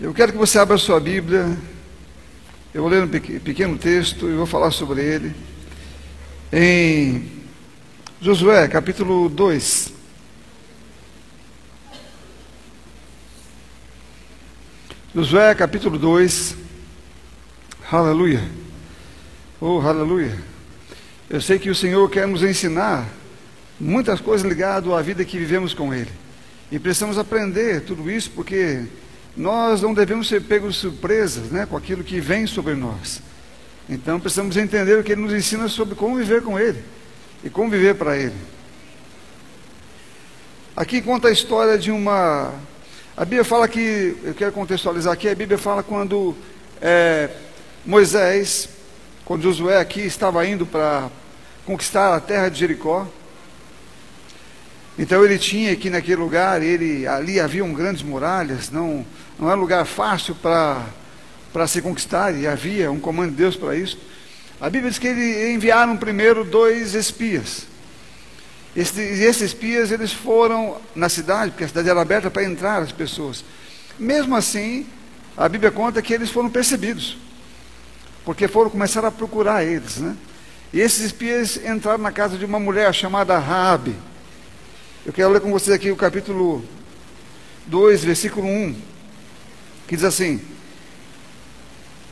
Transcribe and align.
Eu 0.00 0.14
quero 0.14 0.32
que 0.32 0.38
você 0.38 0.58
abra 0.58 0.78
sua 0.78 0.98
Bíblia. 0.98 1.56
Eu 2.72 2.80
vou 2.82 2.90
ler 2.90 3.02
um 3.04 3.08
pequeno 3.08 3.76
texto 3.76 4.26
e 4.26 4.32
vou 4.32 4.46
falar 4.46 4.70
sobre 4.70 5.02
ele. 5.02 5.34
Em 6.50 7.30
Josué, 8.18 8.66
capítulo 8.68 9.28
2. 9.28 9.92
Josué, 15.14 15.54
capítulo 15.54 15.98
2. 15.98 16.56
Aleluia. 17.90 18.42
Oh, 19.60 19.78
aleluia. 19.80 20.38
Eu 21.28 21.40
sei 21.42 21.58
que 21.58 21.68
o 21.68 21.74
Senhor 21.74 22.08
quer 22.08 22.26
nos 22.26 22.42
ensinar 22.42 23.06
muitas 23.78 24.22
coisas 24.22 24.46
ligadas 24.48 24.90
à 24.90 25.02
vida 25.02 25.22
que 25.22 25.38
vivemos 25.38 25.74
com 25.74 25.92
Ele. 25.92 26.10
E 26.70 26.78
precisamos 26.78 27.18
aprender 27.18 27.82
tudo 27.82 28.10
isso 28.10 28.30
porque 28.30 28.86
nós 29.36 29.82
não 29.82 29.94
devemos 29.94 30.28
ser 30.28 30.42
pegos 30.42 30.76
surpresas 30.76 31.50
né, 31.50 31.66
com 31.66 31.76
aquilo 31.76 32.04
que 32.04 32.20
vem 32.20 32.46
sobre 32.46 32.74
nós. 32.74 33.22
Então 33.88 34.20
precisamos 34.20 34.56
entender 34.56 34.98
o 34.98 35.02
que 35.02 35.12
ele 35.12 35.22
nos 35.22 35.32
ensina 35.32 35.68
sobre 35.68 35.94
como 35.94 36.16
viver 36.16 36.42
com 36.42 36.58
ele 36.58 36.82
e 37.42 37.50
como 37.50 37.70
viver 37.70 37.94
para 37.94 38.16
ele. 38.16 38.36
Aqui 40.76 41.02
conta 41.02 41.28
a 41.28 41.30
história 41.32 41.76
de 41.76 41.90
uma. 41.90 42.52
A 43.16 43.24
Bíblia 43.24 43.44
fala 43.44 43.68
que, 43.68 44.16
eu 44.24 44.34
quero 44.34 44.52
contextualizar 44.52 45.12
aqui, 45.12 45.28
a 45.28 45.34
Bíblia 45.34 45.58
fala 45.58 45.82
quando 45.82 46.34
é, 46.80 47.28
Moisés, 47.84 48.68
quando 49.24 49.42
Josué 49.42 49.78
aqui 49.78 50.00
estava 50.00 50.46
indo 50.46 50.64
para 50.64 51.10
conquistar 51.66 52.16
a 52.16 52.20
terra 52.20 52.48
de 52.48 52.58
Jericó, 52.58 53.06
então 54.98 55.24
ele 55.24 55.38
tinha 55.38 55.72
aqui 55.72 55.88
naquele 55.88 56.16
lugar, 56.16 56.62
ele 56.62 57.06
ali 57.06 57.40
haviam 57.40 57.72
grandes 57.72 58.02
muralhas, 58.02 58.70
não, 58.70 59.06
não 59.38 59.48
era 59.48 59.58
lugar 59.58 59.86
fácil 59.86 60.34
para 60.34 61.66
se 61.66 61.80
conquistar, 61.80 62.32
e 62.32 62.46
havia 62.46 62.90
um 62.90 63.00
comando 63.00 63.30
de 63.30 63.36
Deus 63.36 63.56
para 63.56 63.74
isso. 63.74 63.98
A 64.60 64.68
Bíblia 64.68 64.90
diz 64.90 64.98
que 64.98 65.08
ele 65.08 65.52
enviaram 65.52 65.96
primeiro 65.96 66.44
dois 66.44 66.94
espias. 66.94 67.66
Esses, 68.76 69.20
esses 69.20 69.42
espias 69.42 69.90
eles 69.90 70.12
foram 70.12 70.76
na 70.94 71.08
cidade, 71.08 71.50
porque 71.50 71.64
a 71.64 71.68
cidade 71.68 71.88
era 71.88 72.00
aberta 72.00 72.30
para 72.30 72.44
entrar 72.44 72.82
as 72.82 72.92
pessoas. 72.92 73.44
Mesmo 73.98 74.36
assim, 74.36 74.86
a 75.36 75.48
Bíblia 75.48 75.70
conta 75.70 76.02
que 76.02 76.12
eles 76.12 76.30
foram 76.30 76.50
percebidos, 76.50 77.16
porque 78.24 78.46
foram 78.46 78.70
começar 78.70 79.04
a 79.04 79.10
procurar 79.10 79.64
eles, 79.64 79.96
né? 79.96 80.16
E 80.72 80.80
esses 80.80 81.00
espias 81.00 81.56
entraram 81.56 81.98
na 81.98 82.12
casa 82.12 82.38
de 82.38 82.44
uma 82.44 82.60
mulher 82.60 82.94
chamada 82.94 83.38
Raabe. 83.38 83.94
Eu 85.04 85.12
quero 85.12 85.30
ler 85.30 85.40
com 85.40 85.50
vocês 85.50 85.74
aqui 85.74 85.90
o 85.90 85.96
capítulo 85.96 86.64
2, 87.66 88.04
versículo 88.04 88.46
1, 88.46 88.72
que 89.88 89.96
diz 89.96 90.04
assim: 90.04 90.40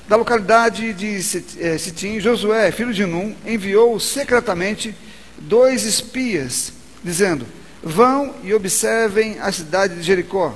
Da 0.09 0.17
localidade 0.17 0.93
de 0.95 1.23
Sitim, 1.23 2.19
Josué, 2.19 2.73
filho 2.73 2.93
de 2.93 3.07
Num, 3.07 3.37
enviou 3.47 4.01
secretamente 4.01 4.93
dois 5.39 5.85
espias, 5.85 6.73
dizendo: 7.05 7.47
Vão 7.81 8.35
e 8.43 8.53
observem 8.53 9.39
a 9.39 9.53
cidade 9.53 9.95
de 9.95 10.03
Jericó. 10.03 10.53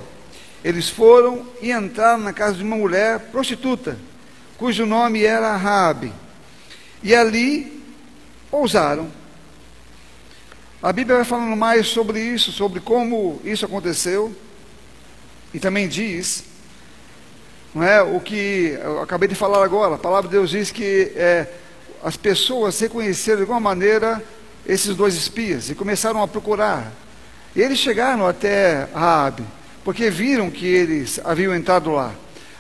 Eles 0.65 0.89
foram 0.89 1.47
e 1.63 1.71
entraram 1.71 2.19
na 2.19 2.33
casa 2.33 2.55
de 2.55 2.65
uma 2.65 2.75
mulher 2.75 3.21
prostituta, 3.31 3.97
cujo 4.59 4.85
nome 4.85 5.23
era 5.23 5.55
Raabe. 5.55 6.13
E 7.01 7.15
ali 7.15 7.81
pousaram 8.51 9.09
a 10.85 10.93
Bíblia 10.93 11.17
vai 11.17 11.25
falando 11.25 11.57
mais 11.57 11.87
sobre 11.87 12.21
isso, 12.21 12.53
sobre 12.53 12.79
como 12.79 13.41
isso 13.43 13.65
aconteceu, 13.65 14.37
e 15.55 15.59
também 15.59 15.89
diz, 15.89 16.45
não 17.75 17.83
é, 17.83 18.03
o 18.03 18.21
que 18.21 18.77
eu 18.79 19.01
acabei 19.01 19.27
de 19.27 19.35
falar 19.35 19.65
agora, 19.65 19.95
a 19.95 19.99
palavra 19.99 20.29
de 20.29 20.37
Deus 20.37 20.51
diz 20.51 20.71
que 20.71 21.11
é, 21.17 21.47
as 22.03 22.19
pessoas 22.19 22.79
reconheceram 22.79 23.39
de 23.39 23.43
alguma 23.45 23.61
maneira 23.61 24.23
esses 24.67 24.95
dois 24.95 25.14
espias 25.14 25.70
e 25.70 25.75
começaram 25.75 26.23
a 26.23 26.29
procurar. 26.29 26.92
E 27.57 27.63
eles 27.63 27.79
chegaram 27.79 28.27
até 28.27 28.87
Raabe, 28.92 29.42
porque 29.83 30.11
viram 30.11 30.51
que 30.51 30.67
eles 30.67 31.19
haviam 31.25 31.55
entrado 31.55 31.92
lá. 31.92 32.13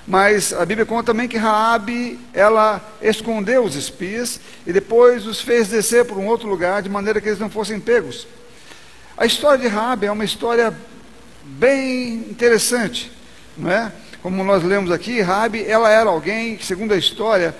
Mas 0.06 0.52
a 0.52 0.64
Bíblia 0.66 0.84
conta 0.84 1.12
também 1.12 1.26
que 1.26 1.38
Raabe, 1.38 2.18
ela 2.32 2.80
escondeu 3.00 3.64
os 3.64 3.74
espias 3.74 4.38
e 4.66 4.72
depois 4.72 5.26
os 5.26 5.40
fez 5.40 5.68
descer 5.68 6.04
para 6.04 6.16
um 6.16 6.26
outro 6.26 6.48
lugar 6.48 6.82
de 6.82 6.90
maneira 6.90 7.20
que 7.20 7.28
eles 7.28 7.38
não 7.38 7.48
fossem 7.48 7.80
pegos. 7.80 8.26
A 9.16 9.24
história 9.24 9.58
de 9.58 9.68
Raabe 9.68 10.06
é 10.06 10.12
uma 10.12 10.24
história 10.24 10.76
bem 11.42 12.16
interessante, 12.30 13.10
não 13.56 13.70
é? 13.70 13.92
Como 14.22 14.42
nós 14.44 14.62
lemos 14.62 14.90
aqui, 14.90 15.20
Raabe, 15.20 15.64
ela 15.66 15.90
era 15.90 16.10
alguém 16.10 16.58
segundo 16.58 16.92
a 16.92 16.96
história, 16.96 17.54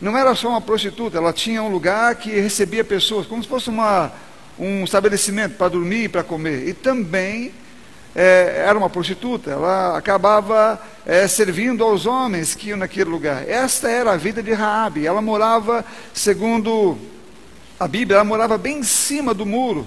não 0.00 0.16
era 0.16 0.34
só 0.34 0.48
uma 0.50 0.60
prostituta, 0.60 1.16
ela 1.16 1.32
tinha 1.32 1.62
um 1.62 1.68
lugar 1.68 2.14
que 2.16 2.30
recebia 2.40 2.84
pessoas, 2.84 3.26
como 3.26 3.42
se 3.42 3.48
fosse 3.48 3.70
uma, 3.70 4.12
um 4.58 4.84
estabelecimento 4.84 5.56
para 5.56 5.68
dormir 5.68 6.04
e 6.04 6.08
para 6.08 6.22
comer. 6.22 6.68
E 6.68 6.74
também 6.74 7.52
é, 8.18 8.64
era 8.66 8.78
uma 8.78 8.88
prostituta, 8.88 9.50
ela 9.50 9.98
acabava 9.98 10.80
é, 11.04 11.28
servindo 11.28 11.84
aos 11.84 12.06
homens 12.06 12.54
que 12.54 12.70
iam 12.70 12.78
naquele 12.78 13.10
lugar. 13.10 13.46
Esta 13.46 13.90
era 13.90 14.12
a 14.12 14.16
vida 14.16 14.42
de 14.42 14.54
Raabe. 14.54 15.06
Ela 15.06 15.20
morava, 15.20 15.84
segundo 16.14 16.96
a 17.78 17.86
Bíblia, 17.86 18.16
ela 18.16 18.24
morava 18.24 18.56
bem 18.56 18.78
em 18.78 18.82
cima 18.82 19.34
do 19.34 19.44
muro. 19.44 19.86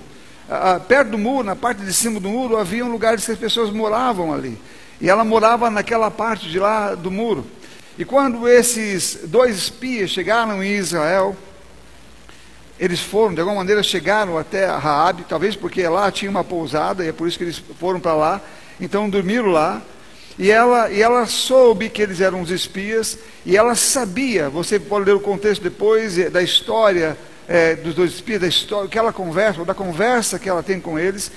Perto 0.88 1.10
do 1.10 1.18
muro, 1.18 1.44
na 1.44 1.56
parte 1.56 1.82
de 1.82 1.92
cima 1.92 2.20
do 2.20 2.30
muro, 2.30 2.56
havia 2.56 2.86
lugares 2.86 3.26
que 3.26 3.32
as 3.32 3.40
pessoas 3.40 3.72
moravam 3.72 4.32
ali. 4.32 4.60
E 5.02 5.10
ela 5.10 5.24
morava 5.24 5.72
naquela 5.72 6.12
parte 6.12 6.48
de 6.50 6.60
lá 6.60 6.94
do 6.94 7.10
muro. 7.10 7.48
E 7.98 8.06
quando 8.06 8.48
esses 8.48 9.22
dois 9.24 9.58
espias 9.58 10.12
chegaram 10.12 10.64
em 10.64 10.76
Israel, 10.76 11.36
eles 12.80 13.00
foram, 13.00 13.34
de 13.34 13.42
alguma 13.42 13.58
maneira, 13.58 13.84
chegaram 13.84 14.38
até 14.38 14.66
Raabe, 14.66 15.26
talvez 15.28 15.56
porque 15.56 15.86
lá 15.88 16.10
tinha 16.12 16.32
uma 16.32 16.44
pousada, 16.44 17.04
e 17.04 17.10
é 17.10 17.12
por 17.12 17.28
isso 17.28 17.38
que 17.38 17.44
eles 17.44 17.62
foram 17.78 18.00
para 18.00 18.14
lá. 18.14 18.42
Então 18.80 19.10
dormiram 19.10 19.48
lá. 19.48 19.82
E 20.38 20.50
ela, 20.50 20.90
e 20.90 21.02
ela 21.02 21.26
soube 21.26 21.90
que 21.90 22.02
eles 22.02 22.22
eram 22.22 22.42
os 22.42 22.50
espias, 22.50 23.18
e 23.46 23.58
ela 23.58 23.76
sabia, 23.76 24.50
você 24.50 24.80
pode 24.80 25.06
ler 25.06 25.16
o 25.16 25.20
contexto 25.20 25.62
depois 25.62 26.18
eh, 26.18 26.30
da 26.30 26.42
história 26.42 27.18
é, 27.46 27.76
dos 27.76 27.94
dois 27.94 28.14
espias, 28.14 28.40
da 28.40 28.48
história, 28.48 28.88
que 28.88 28.98
ela 28.98 29.12
conversa, 29.12 29.60
ou 29.60 29.66
da 29.66 29.74
conversa 29.74 30.40
que 30.40 30.48
ela 30.48 30.64
tem 30.64 30.80
com 30.80 30.98
eles, 30.98 31.30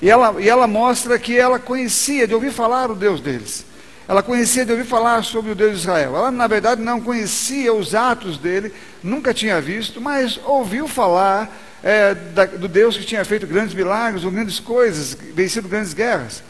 e 0.00 0.10
ela, 0.10 0.34
e 0.40 0.48
ela 0.48 0.66
mostra 0.66 1.16
que 1.20 1.38
ela 1.38 1.60
conhecia 1.60 2.26
de 2.26 2.34
ouvir 2.34 2.50
falar 2.50 2.90
o 2.90 2.96
Deus 2.96 3.20
deles. 3.20 3.64
Ela 4.08 4.22
conhecia 4.22 4.64
de 4.64 4.72
ouvir 4.72 4.84
falar 4.84 5.22
sobre 5.22 5.52
o 5.52 5.54
Deus 5.54 5.72
de 5.72 5.78
Israel. 5.78 6.16
Ela, 6.16 6.30
na 6.32 6.48
verdade, 6.48 6.82
não 6.82 7.00
conhecia 7.00 7.72
os 7.72 7.94
atos 7.94 8.36
dele, 8.36 8.74
nunca 9.02 9.34
tinha 9.34 9.60
visto, 9.60 10.00
mas 10.00 10.38
ouviu 10.44 10.86
falar 10.86 11.50
é, 11.82 12.14
da, 12.14 12.44
do 12.44 12.68
Deus 12.68 12.96
que 12.96 13.04
tinha 13.04 13.24
feito 13.24 13.46
grandes 13.46 13.74
milagres, 13.74 14.24
ou 14.24 14.30
grandes 14.30 14.60
coisas, 14.60 15.14
vencido 15.34 15.68
grandes 15.68 15.92
guerras. 15.92 16.42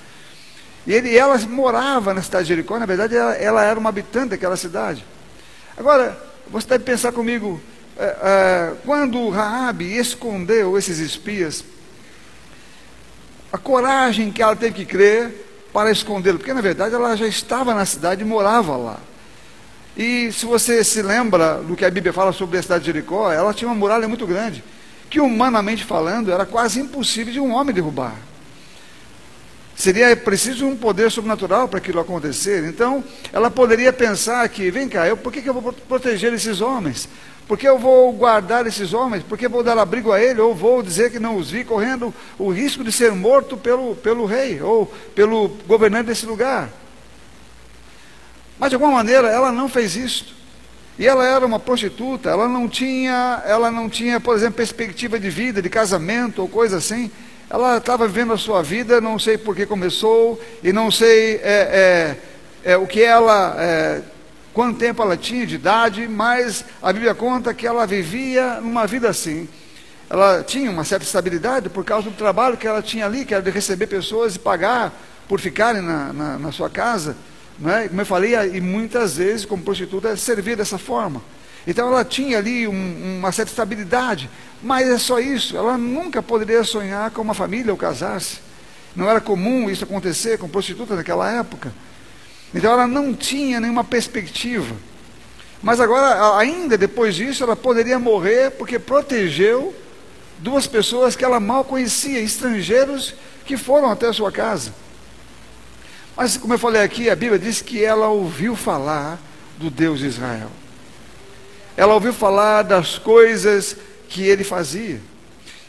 E 0.87 0.93
ele, 0.93 1.17
ela 1.17 1.39
morava 1.39 2.13
na 2.13 2.23
cidade 2.23 2.45
de 2.45 2.49
Jericó, 2.49 2.79
na 2.79 2.87
verdade, 2.87 3.17
ela, 3.17 3.35
ela 3.35 3.65
era 3.65 3.79
uma 3.79 3.89
habitante 3.89 4.31
daquela 4.31 4.57
cidade. 4.57 5.05
Agora, 5.77 6.21
você 6.49 6.67
deve 6.69 6.85
pensar 6.85 7.13
comigo, 7.13 7.61
é, 7.97 8.05
é, 8.05 8.73
quando 8.85 9.29
Raabe 9.29 9.97
escondeu 9.97 10.77
esses 10.77 10.99
espias, 10.99 11.65
a 13.53 13.59
coragem 13.59 14.33
que 14.33 14.43
ela 14.43 14.57
teve 14.57 14.75
que 14.75 14.85
crer 14.85 15.49
para 15.73 15.91
escondê-lo, 15.91 16.39
porque 16.39 16.53
na 16.53 16.61
verdade 16.61 16.95
ela 16.95 17.17
já 17.17 17.27
estava 17.27 17.75
na 17.75 17.85
cidade 17.87 18.23
e 18.23 18.25
morava 18.25 18.77
lá. 18.77 19.01
E 19.97 20.33
se 20.33 20.47
você 20.47 20.83
se 20.83 21.03
lembra 21.03 21.57
do 21.57 21.77
que 21.77 21.85
a 21.85 21.91
Bíblia 21.91 22.13
fala 22.13 22.33
sobre 22.33 22.59
a 22.59 22.63
cidade 22.63 22.85
de 22.85 22.93
Jericó, 22.93 23.31
ela 23.31 23.53
tinha 23.53 23.69
uma 23.69 23.75
muralha 23.75 24.09
muito 24.09 24.27
grande, 24.27 24.65
que 25.11 25.21
humanamente 25.21 25.85
falando 25.85 26.33
era 26.33 26.47
quase 26.47 26.81
impossível 26.81 27.33
de 27.33 27.41
um 27.41 27.53
homem 27.53 27.75
derrubar. 27.75 28.17
Seria 29.75 30.15
preciso 30.17 30.67
um 30.67 30.77
poder 30.77 31.11
sobrenatural 31.11 31.67
para 31.67 31.79
aquilo 31.79 32.01
acontecer. 32.01 32.65
Então, 32.65 33.03
ela 33.33 33.51
poderia 33.51 33.93
pensar 33.93 34.49
que, 34.49 34.71
vem 34.71 34.89
cá, 34.89 35.07
eu, 35.07 35.17
por 35.17 35.33
que, 35.33 35.43
que 35.43 35.49
eu 35.49 35.55
vou 35.55 35.73
proteger 35.73 36.33
esses 36.33 36.61
homens? 36.61 37.09
Porque 37.49 37.69
eu 37.69 37.79
vou 37.79 38.13
guardar 38.13 38.67
esses 38.67 38.95
homens? 38.95 39.23
Porque 39.29 39.49
vou 39.49 39.63
dar 39.63 39.77
abrigo 39.79 40.13
a 40.13 40.23
ele? 40.23 40.41
Ou 40.41 40.55
vou 40.55 40.83
dizer 40.83 41.11
que 41.11 41.19
não 41.19 41.37
os 41.37 41.51
vi, 41.51 41.65
correndo 41.65 42.15
o 42.39 42.51
risco 42.51 42.85
de 42.85 42.93
ser 42.93 43.13
morto 43.13 43.57
pelo, 43.57 43.97
pelo 43.97 44.25
rei 44.25 44.61
ou 44.63 44.87
pelo 45.15 45.49
governante 45.67 46.07
desse 46.07 46.27
lugar? 46.27 46.71
Mas 48.63 48.71
de 48.71 48.77
alguma 48.77 48.93
maneira 48.93 49.27
ela 49.27 49.51
não 49.51 49.69
fez 49.69 49.97
isso. 49.97 50.37
E 50.97 51.05
ela 51.05 51.27
era 51.27 51.45
uma 51.45 51.59
prostituta, 51.59 52.31
ela 52.31 52.47
não 52.47 52.69
tinha, 52.69 53.43
ela 53.45 53.73
não 53.73 53.91
tinha, 53.91 54.21
por 54.21 54.37
exemplo, 54.37 54.55
perspectiva 54.55 55.19
de 55.19 55.29
vida, 55.31 55.61
de 55.61 55.69
casamento 55.69 56.43
ou 56.43 56.49
coisa 56.49 56.77
assim. 56.77 57.11
Ela 57.51 57.79
estava 57.79 58.07
vivendo 58.07 58.33
a 58.33 58.37
sua 58.39 58.63
vida, 58.63 59.01
não 59.01 59.19
sei 59.19 59.37
por 59.37 59.57
que 59.57 59.67
começou, 59.67 60.41
e 60.63 60.73
não 60.73 60.93
sei 60.93 61.41
é, 61.43 62.17
é, 62.65 62.71
é, 62.71 62.77
o 62.77 62.87
que 62.87 63.03
ela 63.03 63.57
é, 63.59 64.01
quanto 64.55 64.79
tempo 64.79 65.03
ela 65.03 65.17
tinha 65.17 65.45
de 65.45 65.57
idade, 65.57 66.07
mas 66.07 66.65
a 66.81 66.93
Bíblia 66.93 67.17
conta 67.17 67.53
que 67.53 67.67
ela 67.67 67.85
vivia 67.85 68.61
numa 68.61 68.87
vida 68.87 69.09
assim. 69.09 69.49
Ela 70.09 70.45
tinha 70.45 70.71
uma 70.71 70.85
certa 70.85 71.05
estabilidade 71.05 71.69
por 71.69 71.85
causa 71.85 72.09
do 72.09 72.17
trabalho 72.17 72.57
que 72.57 72.69
ela 72.69 72.81
tinha 72.81 73.07
ali, 73.07 73.25
que 73.25 73.35
era 73.35 73.43
de 73.43 73.51
receber 73.51 73.89
pessoas 73.89 74.37
e 74.37 74.39
pagar 74.39 74.93
por 75.27 75.41
ficarem 75.41 75.83
na, 75.83 76.13
na, 76.13 76.39
na 76.39 76.53
sua 76.53 76.71
casa, 76.71 77.17
né? 77.63 77.87
como 77.89 78.01
eu 78.01 78.07
falei, 78.07 78.35
e 78.53 78.61
muitas 78.61 79.17
vezes, 79.17 79.47
como 79.47 79.63
prostituta, 79.63 80.17
servia 80.17 80.57
dessa 80.57 80.79
forma. 80.79 81.23
Então 81.65 81.87
ela 81.87 82.05
tinha 82.05 82.39
ali 82.39 82.67
um, 82.67 83.19
uma 83.19 83.31
certa 83.31 83.53
estabilidade, 83.53 84.29
mas 84.61 84.89
é 84.89 84.99
só 84.99 85.21
isso, 85.21 85.57
ela 85.57 85.79
nunca 85.79 86.21
poderia 86.21 86.65
sonhar 86.65 87.13
com 87.13 87.23
uma 87.23 87.35
família 87.35 87.71
ou 87.71 87.79
casar-se. 87.79 88.41
Não 88.97 89.09
era 89.09 89.21
comum 89.21 89.71
isso 89.71 89.85
acontecer 89.85 90.39
com 90.39 90.49
prostituta 90.49 90.97
naquela 90.97 91.31
época. 91.31 91.73
Então 92.53 92.73
ela 92.73 92.87
não 92.87 93.15
tinha 93.15 93.61
nenhuma 93.61 93.85
perspectiva. 93.85 94.75
Mas 95.63 95.79
agora, 95.79 96.37
ainda 96.37 96.77
depois 96.77 97.15
disso, 97.15 97.45
ela 97.45 97.55
poderia 97.55 97.99
morrer 97.99 98.51
porque 98.51 98.79
protegeu 98.79 99.73
duas 100.41 100.67
pessoas 100.67 101.15
que 101.15 101.25
ela 101.25 101.39
mal 101.39 101.65
conhecia, 101.65 102.19
estrangeiros 102.19 103.15
que 103.47 103.57
foram 103.57 103.89
até 103.89 104.09
a 104.09 104.13
sua 104.13 104.33
casa. 104.33 104.75
Mas, 106.17 106.37
como 106.37 106.55
eu 106.55 106.59
falei 106.59 106.83
aqui, 106.83 107.09
a 107.09 107.17
Bíblia 107.17 107.39
diz 107.39 107.63
que 107.63 107.83
ela 107.83 108.09
ouviu 108.09 108.55
falar 108.55 109.19
do 109.57 109.71
Deus 109.71 110.01
de 110.01 110.07
Israel. 110.07 110.51
Ela 111.77 111.95
ouviu 111.95 112.13
falar 112.13 112.63
das 112.63 112.99
coisas 112.99 113.77
que 114.09 114.23
ele 114.23 114.45
fazia. 114.45 115.01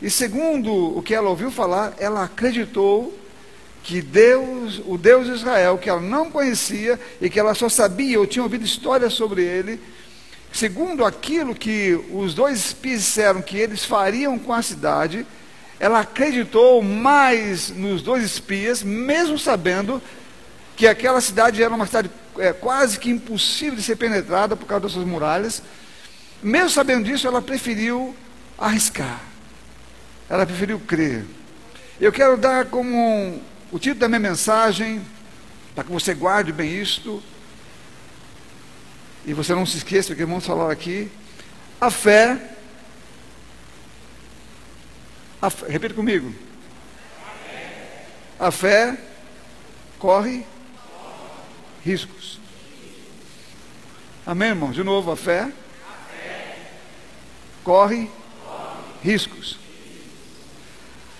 E 0.01 0.09
segundo 0.09 0.97
o 0.97 1.01
que 1.01 1.15
ela 1.15 1.29
ouviu 1.29 1.49
falar, 1.49 1.93
ela 1.97 2.23
acreditou 2.23 3.17
que 3.83 4.01
Deus, 4.01 4.81
o 4.85 4.97
Deus 4.97 5.27
de 5.27 5.33
Israel, 5.33 5.77
que 5.77 5.89
ela 5.89 6.01
não 6.01 6.29
conhecia 6.29 6.99
e 7.21 7.29
que 7.29 7.39
ela 7.39 7.53
só 7.53 7.69
sabia 7.69 8.19
ou 8.19 8.27
tinha 8.27 8.43
ouvido 8.43 8.65
histórias 8.65 9.13
sobre 9.13 9.43
ele, 9.43 9.79
segundo 10.51 11.05
aquilo 11.05 11.55
que 11.55 11.99
os 12.11 12.33
dois 12.33 12.57
espias 12.59 12.99
disseram 12.99 13.41
que 13.41 13.57
eles 13.57 13.85
fariam 13.85 14.37
com 14.37 14.53
a 14.53 14.61
cidade, 14.61 15.25
ela 15.79 16.01
acreditou 16.01 16.81
mais 16.81 17.69
nos 17.69 18.01
dois 18.01 18.23
espias, 18.23 18.83
mesmo 18.83 19.37
sabendo 19.37 20.01
que 20.75 20.87
aquela 20.87 21.21
cidade 21.21 21.61
era 21.61 21.73
uma 21.73 21.85
cidade 21.85 22.09
é, 22.37 22.51
quase 22.51 22.99
que 22.99 23.09
impossível 23.09 23.75
de 23.75 23.83
ser 23.83 23.95
penetrada 23.95 24.55
por 24.55 24.65
causa 24.65 24.87
dessas 24.87 25.03
muralhas. 25.03 25.61
Mesmo 26.41 26.69
sabendo 26.69 27.05
disso, 27.05 27.27
ela 27.27 27.41
preferiu 27.41 28.15
arriscar. 28.57 29.21
Ela 30.29 30.45
preferiu 30.45 30.79
crer. 30.79 31.25
Eu 31.99 32.11
quero 32.11 32.35
dar 32.37 32.65
como 32.65 32.89
um, 32.89 33.41
o 33.71 33.79
título 33.79 33.99
da 33.99 34.07
minha 34.07 34.19
mensagem, 34.19 35.01
para 35.75 35.83
que 35.83 35.91
você 35.91 36.13
guarde 36.13 36.51
bem 36.51 36.81
isto, 36.81 37.21
e 39.25 39.33
você 39.33 39.53
não 39.53 39.65
se 39.65 39.77
esqueça 39.77 40.15
que 40.15 40.25
vamos 40.25 40.45
falar 40.45 40.71
aqui, 40.71 41.09
a 41.79 41.89
fé, 41.89 42.37
a 45.41 45.49
repita 45.69 45.93
comigo, 45.93 46.33
a 48.39 48.51
fé 48.51 48.97
corre 49.97 50.45
riscos. 51.83 52.39
Amém, 54.25 54.49
irmão? 54.49 54.71
De 54.71 54.83
novo, 54.83 55.11
a 55.11 55.17
fé, 55.17 55.51
corre 57.63 58.09
riscos. 59.03 59.57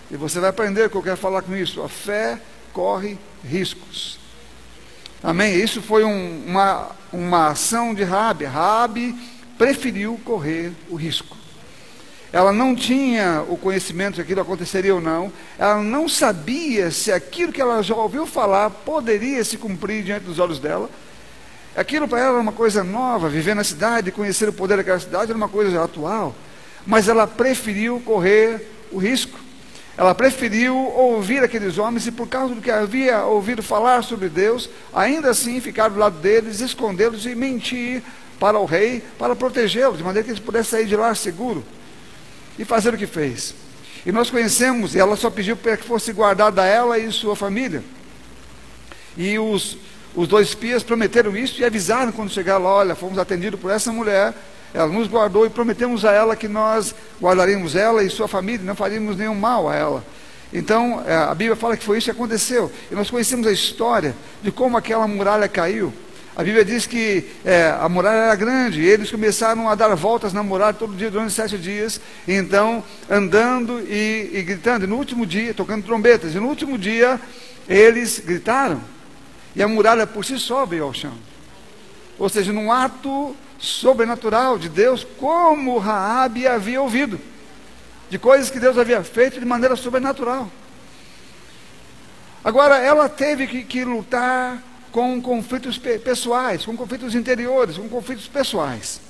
E 0.10 0.16
você 0.16 0.40
vai 0.40 0.50
aprender 0.50 0.86
o 0.86 0.90
que 0.90 0.96
eu 0.96 1.04
quero 1.04 1.18
falar 1.18 1.42
com 1.42 1.56
isso. 1.56 1.82
A 1.82 1.90
fé 1.90 2.40
corre 2.72 3.18
riscos. 3.44 4.20
Amém? 5.22 5.56
Isso 5.56 5.82
foi 5.82 6.04
um, 6.04 6.46
uma, 6.46 6.92
uma 7.12 7.48
ação 7.48 7.94
de 7.94 8.04
Rabi. 8.04 8.46
Rabi 8.46 9.16
preferiu 9.58 10.20
correr 10.24 10.72
o 10.90 10.96
risco. 10.96 11.43
Ela 12.34 12.52
não 12.52 12.76
tinha 12.76 13.46
o 13.48 13.56
conhecimento 13.56 14.16
se 14.16 14.22
aquilo 14.22 14.42
aconteceria 14.42 14.96
ou 14.96 15.00
não. 15.00 15.32
Ela 15.56 15.84
não 15.84 16.10
sabia 16.10 16.90
se 16.90 17.12
aquilo 17.12 17.54
que 17.54 17.62
ela 17.62 17.84
já 17.84 17.94
ouviu 17.94 18.26
falar 18.26 18.72
poderia 18.72 19.44
se 19.44 19.56
cumprir 19.56 20.04
diante 20.04 20.26
dos 20.26 20.40
olhos 20.40 20.58
dela. 20.58 20.90
Aquilo 21.76 22.08
para 22.08 22.20
ela 22.20 22.30
era 22.30 22.42
uma 22.42 22.52
coisa 22.52 22.84
nova, 22.84 23.30
viver 23.30 23.56
na 23.56 23.64
cidade, 23.64 24.12
conhecer 24.12 24.50
o 24.50 24.54
poder 24.54 24.78
daquela 24.78 25.00
cidade 25.00 25.30
era 25.30 25.38
uma 25.38 25.48
coisa 25.48 25.84
atual. 25.84 26.34
Mas 26.88 27.08
ela 27.08 27.28
preferiu 27.28 28.00
correr 28.00 28.68
o 28.92 28.98
risco. 28.98 29.38
Ela 29.96 30.16
preferiu 30.16 30.76
ouvir 30.76 31.44
aqueles 31.44 31.78
homens 31.78 32.08
e, 32.08 32.12
por 32.12 32.28
causa 32.28 32.56
do 32.56 32.62
que 32.62 32.72
havia 32.72 33.26
ouvido 33.26 33.62
falar 33.62 34.04
sobre 34.04 34.28
Deus, 34.28 34.68
ainda 34.92 35.30
assim 35.30 35.62
ficar 35.62 35.90
do 35.90 36.00
lado 36.00 36.18
deles, 36.18 36.62
escondê-los 36.62 37.28
e 37.28 37.36
mentir 37.36 38.02
para 38.40 38.58
o 38.58 38.66
rei, 38.66 39.04
para 39.20 39.36
protegê-los, 39.36 40.00
de 40.00 40.04
maneira 40.04 40.26
que 40.26 40.32
eles 40.32 40.42
pudessem 40.42 40.80
sair 40.80 40.88
de 40.88 40.96
lá 40.96 41.14
seguro 41.14 41.64
e 42.58 42.66
fazer 42.66 42.94
o 42.94 42.98
que 42.98 43.08
fez. 43.08 43.54
E 44.06 44.12
nós 44.12 44.30
conhecemos, 44.30 44.96
e 44.96 45.00
ela 45.00 45.16
só 45.16 45.30
pediu 45.30 45.56
para 45.56 45.78
que 45.78 45.86
fosse 45.86 46.12
guardada 46.12 46.66
ela 46.66 46.98
e 46.98 47.12
sua 47.12 47.36
família. 47.36 47.84
E 49.18 49.38
os, 49.40 49.78
os 50.16 50.28
dois 50.28 50.50
espias 50.50 50.84
prometeram 50.84 51.36
isso 51.38 51.62
e 51.62 51.66
avisaram 51.66 52.12
quando 52.12 52.32
chegaram 52.32 52.64
lá: 52.64 52.74
olha, 52.74 52.96
fomos 52.96 53.18
atendidos 53.18 53.60
por 53.60 53.72
essa 53.72 53.92
mulher 53.92 54.34
ela 54.74 54.88
nos 54.88 55.08
guardou 55.08 55.46
e 55.46 55.50
prometemos 55.50 56.04
a 56.04 56.12
ela 56.12 56.36
que 56.36 56.48
nós 56.48 56.96
guardaríamos 57.22 57.76
ela 57.76 58.04
e 58.04 58.10
sua 58.10 58.28
família, 58.28 58.66
não 58.66 58.76
faríamos 58.76 59.16
nenhum 59.16 59.36
mal 59.36 59.70
a 59.70 59.76
ela. 59.76 60.04
Então, 60.52 61.04
é, 61.06 61.16
a 61.16 61.34
Bíblia 61.34 61.56
fala 61.56 61.78
que 61.78 61.84
foi 61.84 61.98
isso 61.98 62.06
que 62.06 62.12
aconteceu. 62.12 62.72
E 62.92 62.96
nós 62.96 63.10
conhecemos 63.10 63.46
a 63.46 63.52
história 63.52 64.16
de 64.42 64.52
como 64.52 64.78
aquela 64.78 65.08
muralha 65.08 65.48
caiu. 65.48 65.94
A 66.36 66.44
Bíblia 66.44 66.66
diz 66.66 66.88
que 66.88 67.30
é, 67.46 67.76
a 67.80 67.88
muralha 67.88 68.18
era 68.18 68.36
grande, 68.36 68.82
e 68.82 68.90
eles 68.90 69.12
começaram 69.12 69.70
a 69.70 69.76
dar 69.76 69.94
voltas 69.96 70.34
na 70.34 70.42
muralha 70.42 70.74
todo 70.74 70.96
dia 70.96 71.12
durante 71.12 71.32
sete 71.32 71.60
dias, 71.60 72.02
então 72.28 72.84
andando 73.08 73.80
e, 73.82 74.32
e 74.34 74.42
gritando. 74.42 74.86
E 74.86 74.88
no 74.88 74.98
último 74.98 75.28
dia, 75.28 75.54
tocando 75.54 75.86
trombetas, 75.86 76.34
e 76.34 76.40
no 76.40 76.48
último 76.48 76.76
dia 76.76 77.22
eles 77.70 78.20
gritaram, 78.20 78.82
e 79.56 79.62
a 79.62 79.68
muralha 79.68 80.08
por 80.08 80.26
si 80.26 80.40
só 80.40 80.66
veio 80.66 80.86
ao 80.86 80.94
chão. 80.94 81.14
Ou 82.18 82.28
seja, 82.28 82.52
num 82.52 82.72
ato 82.72 83.36
sobrenatural 83.60 84.58
de 84.58 84.70
Deus, 84.70 85.06
como 85.20 85.78
Raabe 85.78 86.48
havia 86.48 86.82
ouvido, 86.82 87.22
de 88.10 88.18
coisas 88.18 88.50
que 88.50 88.60
Deus 88.60 88.78
havia 88.78 89.04
feito 89.04 89.40
de 89.40 89.46
maneira 89.46 89.76
sobrenatural. 89.76 90.50
Agora, 92.44 92.78
ela 92.80 93.08
teve 93.08 93.46
que, 93.46 93.64
que 93.64 93.86
lutar 93.86 94.62
com 94.94 95.20
conflitos 95.20 95.78
pessoais, 95.80 96.64
com 96.64 96.78
conflitos 96.78 97.16
interiores, 97.16 97.78
com 97.78 97.90
conflitos 97.90 98.28
pessoais. 98.28 99.02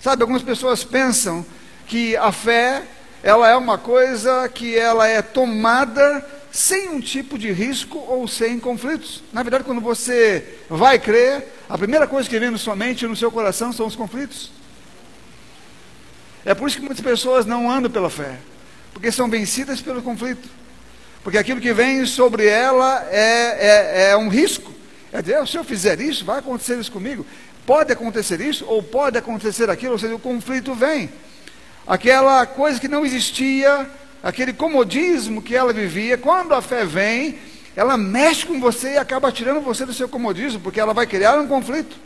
Sabe, 0.00 0.22
algumas 0.22 0.42
pessoas 0.42 0.82
pensam 0.82 1.46
que 1.86 2.16
a 2.16 2.32
fé, 2.32 2.82
ela 3.22 3.48
é 3.48 3.56
uma 3.56 3.78
coisa 3.78 4.48
que 4.48 4.76
ela 4.76 5.06
é 5.06 5.22
tomada 5.22 6.26
sem 6.50 6.88
um 6.88 7.00
tipo 7.00 7.38
de 7.38 7.52
risco 7.52 7.98
ou 7.98 8.26
sem 8.26 8.58
conflitos. 8.58 9.22
Na 9.32 9.44
verdade, 9.44 9.62
quando 9.62 9.80
você 9.80 10.58
vai 10.68 10.98
crer, 10.98 11.46
a 11.68 11.78
primeira 11.78 12.08
coisa 12.08 12.28
que 12.28 12.38
vem 12.38 12.50
na 12.50 12.58
sua 12.58 12.74
mente 12.74 13.04
e 13.04 13.08
no 13.08 13.14
seu 13.14 13.30
coração 13.30 13.72
são 13.72 13.86
os 13.86 13.94
conflitos. 13.94 14.50
É 16.44 16.52
por 16.52 16.66
isso 16.66 16.78
que 16.78 16.84
muitas 16.84 17.02
pessoas 17.02 17.46
não 17.46 17.70
andam 17.70 17.90
pela 17.90 18.10
fé, 18.10 18.40
porque 18.92 19.12
são 19.12 19.30
vencidas 19.30 19.80
pelo 19.80 20.02
conflito. 20.02 20.48
Porque 21.24 21.38
aquilo 21.38 21.60
que 21.60 21.72
vem 21.72 22.04
sobre 22.04 22.46
ela 22.46 23.08
é, 23.10 23.56
é, 24.06 24.10
é 24.10 24.16
um 24.16 24.28
risco. 24.28 24.70
É 25.10 25.22
dizer, 25.22 25.44
se 25.48 25.56
eu 25.56 25.64
fizer 25.64 25.98
isso, 25.98 26.22
vai 26.22 26.38
acontecer 26.38 26.78
isso 26.78 26.92
comigo. 26.92 27.24
Pode 27.64 27.90
acontecer 27.90 28.42
isso, 28.42 28.66
ou 28.66 28.82
pode 28.82 29.16
acontecer 29.16 29.70
aquilo, 29.70 29.92
ou 29.92 29.98
seja, 29.98 30.14
o 30.14 30.18
conflito 30.18 30.74
vem. 30.74 31.08
Aquela 31.86 32.44
coisa 32.44 32.78
que 32.78 32.88
não 32.88 33.06
existia 33.06 33.88
aquele 34.22 34.52
comodismo 34.52 35.40
que 35.40 35.54
ela 35.56 35.72
vivia, 35.72 36.18
quando 36.18 36.54
a 36.54 36.60
fé 36.60 36.84
vem, 36.84 37.38
ela 37.74 37.96
mexe 37.96 38.44
com 38.44 38.60
você 38.60 38.94
e 38.94 38.98
acaba 38.98 39.32
tirando 39.32 39.62
você 39.62 39.86
do 39.86 39.94
seu 39.94 40.08
comodismo, 40.08 40.60
porque 40.60 40.78
ela 40.78 40.92
vai 40.92 41.06
criar 41.06 41.38
um 41.38 41.48
conflito. 41.48 41.96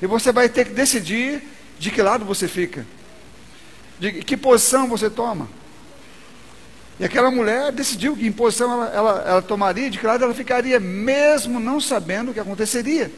E 0.00 0.06
você 0.06 0.32
vai 0.32 0.48
ter 0.48 0.64
que 0.66 0.72
decidir 0.72 1.42
de 1.78 1.90
que 1.90 2.00
lado 2.00 2.24
você 2.24 2.48
fica, 2.48 2.86
de 3.98 4.12
que 4.12 4.36
posição 4.38 4.88
você 4.88 5.10
toma. 5.10 5.48
E 6.98 7.04
aquela 7.04 7.30
mulher 7.30 7.70
decidiu 7.70 8.16
que 8.16 8.26
em 8.26 8.32
posição 8.32 8.72
ela, 8.72 8.92
ela, 8.92 9.24
ela 9.26 9.42
tomaria, 9.42 9.88
de 9.88 9.98
que 9.98 10.06
lado 10.06 10.24
ela 10.24 10.34
ficaria, 10.34 10.80
mesmo 10.80 11.60
não 11.60 11.80
sabendo 11.80 12.30
o 12.30 12.34
que 12.34 12.40
aconteceria. 12.40 13.10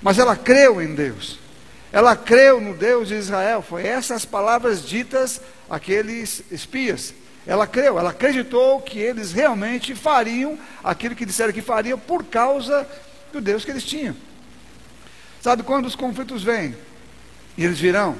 Mas 0.00 0.18
ela 0.18 0.36
creu 0.36 0.80
em 0.80 0.94
Deus. 0.94 1.40
Ela 1.90 2.14
creu 2.14 2.60
no 2.60 2.74
Deus 2.74 3.08
de 3.08 3.14
Israel. 3.14 3.62
Foi 3.62 3.84
essas 3.84 4.24
palavras 4.24 4.86
ditas 4.86 5.40
àqueles 5.68 6.42
espias. 6.50 7.14
Ela 7.46 7.66
creu, 7.66 7.98
ela 7.98 8.10
acreditou 8.10 8.80
que 8.80 8.98
eles 8.98 9.32
realmente 9.32 9.94
fariam 9.94 10.58
aquilo 10.82 11.14
que 11.14 11.24
disseram 11.24 11.52
que 11.52 11.62
fariam 11.62 11.98
por 11.98 12.24
causa 12.24 12.86
do 13.32 13.40
Deus 13.40 13.64
que 13.64 13.70
eles 13.70 13.84
tinham. 13.84 14.16
Sabe 15.40 15.62
quando 15.62 15.86
os 15.86 15.94
conflitos 15.94 16.42
vêm? 16.42 16.76
E 17.56 17.64
eles 17.64 17.78
virão. 17.78 18.16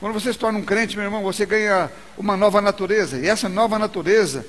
Quando 0.00 0.14
você 0.14 0.32
se 0.32 0.38
torna 0.38 0.58
um 0.58 0.64
crente, 0.64 0.96
meu 0.96 1.04
irmão, 1.04 1.22
você 1.22 1.44
ganha 1.44 1.90
uma 2.16 2.36
nova 2.36 2.60
natureza. 2.60 3.18
E 3.18 3.28
essa 3.28 3.48
nova 3.48 3.78
natureza 3.78 4.44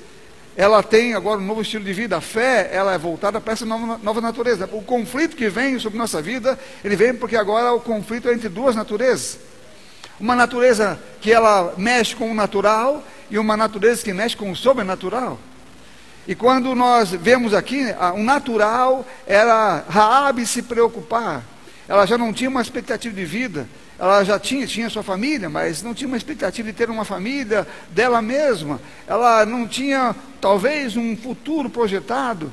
ela 0.56 0.82
tem 0.82 1.14
agora 1.14 1.40
um 1.40 1.44
novo 1.44 1.62
estilo 1.62 1.84
de 1.84 1.92
vida. 1.92 2.16
A 2.16 2.20
fé, 2.20 2.68
ela 2.72 2.92
é 2.92 2.98
voltada 2.98 3.40
para 3.40 3.52
essa 3.52 3.64
nova, 3.64 3.98
nova 4.02 4.20
natureza. 4.20 4.68
O 4.72 4.82
conflito 4.82 5.36
que 5.36 5.48
vem 5.48 5.78
sobre 5.78 5.98
nossa 5.98 6.20
vida, 6.20 6.58
ele 6.84 6.96
vem 6.96 7.14
porque 7.14 7.36
agora 7.36 7.72
o 7.72 7.80
conflito 7.80 8.28
é 8.28 8.32
entre 8.32 8.48
duas 8.48 8.76
naturezas. 8.76 9.38
Uma 10.18 10.34
natureza 10.34 11.00
que 11.20 11.32
ela 11.32 11.74
mexe 11.78 12.14
com 12.14 12.30
o 12.30 12.34
natural 12.34 13.02
e 13.30 13.38
uma 13.38 13.56
natureza 13.56 14.02
que 14.02 14.12
mexe 14.12 14.36
com 14.36 14.50
o 14.50 14.56
sobrenatural. 14.56 15.38
E 16.28 16.34
quando 16.34 16.74
nós 16.74 17.10
vemos 17.10 17.54
aqui, 17.54 17.86
o 18.14 18.22
natural 18.22 19.06
era 19.26 19.84
Raabe 19.88 20.46
se 20.46 20.62
preocupar. 20.62 21.42
Ela 21.88 22.06
já 22.06 22.18
não 22.18 22.32
tinha 22.32 22.50
uma 22.50 22.60
expectativa 22.60 23.14
de 23.14 23.24
vida. 23.24 23.66
Ela 24.00 24.24
já 24.24 24.38
tinha, 24.38 24.66
tinha 24.66 24.88
sua 24.88 25.02
família, 25.02 25.50
mas 25.50 25.82
não 25.82 25.92
tinha 25.92 26.08
uma 26.08 26.16
expectativa 26.16 26.66
de 26.66 26.72
ter 26.72 26.88
uma 26.88 27.04
família 27.04 27.68
dela 27.90 28.22
mesma. 28.22 28.80
Ela 29.06 29.44
não 29.44 29.68
tinha, 29.68 30.16
talvez, 30.40 30.96
um 30.96 31.14
futuro 31.14 31.68
projetado. 31.68 32.50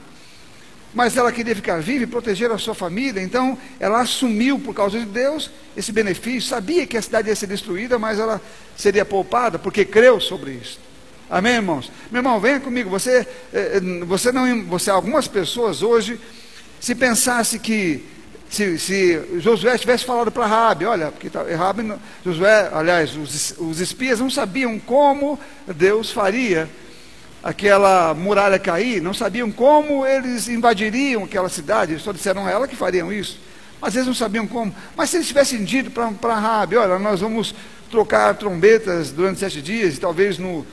Mas 0.93 1.15
ela 1.15 1.31
queria 1.31 1.55
ficar 1.55 1.79
viva 1.81 2.03
e 2.03 2.07
proteger 2.07 2.51
a 2.51 2.57
sua 2.57 2.75
família. 2.75 3.21
Então, 3.21 3.57
ela 3.79 4.01
assumiu, 4.01 4.59
por 4.59 4.75
causa 4.75 4.99
de 4.99 5.05
Deus, 5.05 5.49
esse 5.77 5.93
benefício. 5.93 6.49
Sabia 6.49 6.85
que 6.85 6.97
a 6.97 7.01
cidade 7.01 7.29
ia 7.29 7.35
ser 7.35 7.47
destruída, 7.47 7.97
mas 7.97 8.19
ela 8.19 8.41
seria 8.75 9.05
poupada, 9.05 9.57
porque 9.57 9.85
creu 9.85 10.19
sobre 10.19 10.51
isso. 10.51 10.77
Amém, 11.29 11.53
irmãos? 11.53 11.89
Meu 12.11 12.19
irmão, 12.19 12.41
venha 12.41 12.59
comigo. 12.59 12.89
Você, 12.89 13.25
eh, 13.53 13.77
eh, 13.77 14.05
você 14.05 14.33
não, 14.33 14.65
você, 14.65 14.89
algumas 14.89 15.29
pessoas 15.29 15.81
hoje, 15.81 16.19
se 16.77 16.93
pensasse 16.93 17.57
que 17.57 18.16
se, 18.49 18.79
se 18.79 19.39
Josué 19.39 19.77
tivesse 19.77 20.05
falado 20.05 20.31
para 20.31 20.45
Rabi, 20.45 20.85
olha, 20.85 21.11
porque 21.11 21.29
tá, 21.29 21.43
Rabi, 21.43 21.93
Josué, 22.25 22.69
aliás, 22.71 23.15
os, 23.15 23.55
os 23.57 23.79
espias 23.79 24.19
não 24.19 24.29
sabiam 24.29 24.79
como 24.79 25.39
Deus 25.67 26.11
faria 26.11 26.69
aquela 27.43 28.13
muralha 28.13 28.57
cair, 28.57 29.01
não 29.01 29.13
sabiam 29.13 29.51
como 29.51 30.05
eles 30.05 30.47
invadiriam 30.47 31.23
aquela 31.23 31.49
cidade, 31.49 31.93
eles 31.93 32.03
só 32.03 32.11
disseram 32.11 32.45
a 32.45 32.51
ela 32.51 32.67
que 32.67 32.75
fariam 32.75 33.11
isso, 33.11 33.39
mas 33.81 33.95
eles 33.95 34.07
não 34.07 34.13
sabiam 34.13 34.47
como. 34.47 34.73
Mas 34.95 35.09
se 35.09 35.17
eles 35.17 35.27
tivessem 35.27 35.63
dito 35.63 35.91
para 35.91 36.35
Rabi, 36.35 36.77
olha, 36.77 36.97
nós 36.97 37.19
vamos 37.19 37.53
trocar 37.91 38.35
trombetas 38.35 39.11
durante 39.11 39.39
sete 39.39 39.61
dias, 39.61 39.95
e 39.95 39.99
talvez 39.99 40.37
no, 40.37 40.65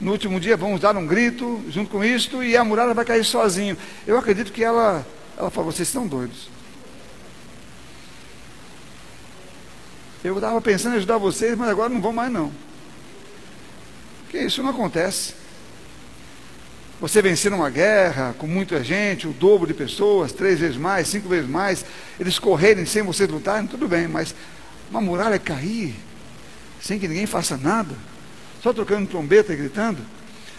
no 0.00 0.12
último 0.12 0.38
dia 0.38 0.56
vamos 0.56 0.80
dar 0.80 0.96
um 0.96 1.06
grito 1.06 1.62
junto 1.68 1.90
com 1.90 2.04
isto, 2.04 2.44
e 2.44 2.56
a 2.56 2.64
muralha 2.64 2.94
vai 2.94 3.04
cair 3.04 3.24
sozinho. 3.24 3.76
Eu 4.06 4.18
acredito 4.18 4.52
que 4.52 4.62
ela, 4.62 5.06
ela 5.36 5.50
falou, 5.50 5.72
vocês 5.72 5.88
estão 5.88 6.06
doidos. 6.06 6.53
Eu 10.24 10.36
estava 10.36 10.58
pensando 10.58 10.94
em 10.94 10.96
ajudar 10.96 11.18
vocês, 11.18 11.54
mas 11.54 11.68
agora 11.68 11.90
não 11.90 12.00
vou 12.00 12.10
mais 12.10 12.32
não. 12.32 12.50
Porque 14.22 14.38
isso 14.38 14.62
não 14.62 14.70
acontece. 14.70 15.34
Você 16.98 17.20
vencer 17.20 17.52
uma 17.52 17.68
guerra 17.68 18.34
com 18.38 18.46
muita 18.46 18.82
gente, 18.82 19.28
o 19.28 19.32
dobro 19.34 19.66
de 19.66 19.74
pessoas, 19.74 20.32
três 20.32 20.60
vezes 20.60 20.78
mais, 20.78 21.08
cinco 21.08 21.28
vezes 21.28 21.50
mais, 21.50 21.84
eles 22.18 22.38
correrem 22.38 22.86
sem 22.86 23.02
você 23.02 23.26
lutar, 23.26 23.62
tudo 23.68 23.86
bem, 23.86 24.08
mas 24.08 24.34
uma 24.90 25.02
muralha 25.02 25.38
cair, 25.38 25.94
sem 26.80 26.98
que 26.98 27.06
ninguém 27.06 27.26
faça 27.26 27.58
nada, 27.58 27.94
só 28.62 28.72
trocando 28.72 29.06
trombeta 29.06 29.52
e 29.52 29.56
gritando, 29.56 29.98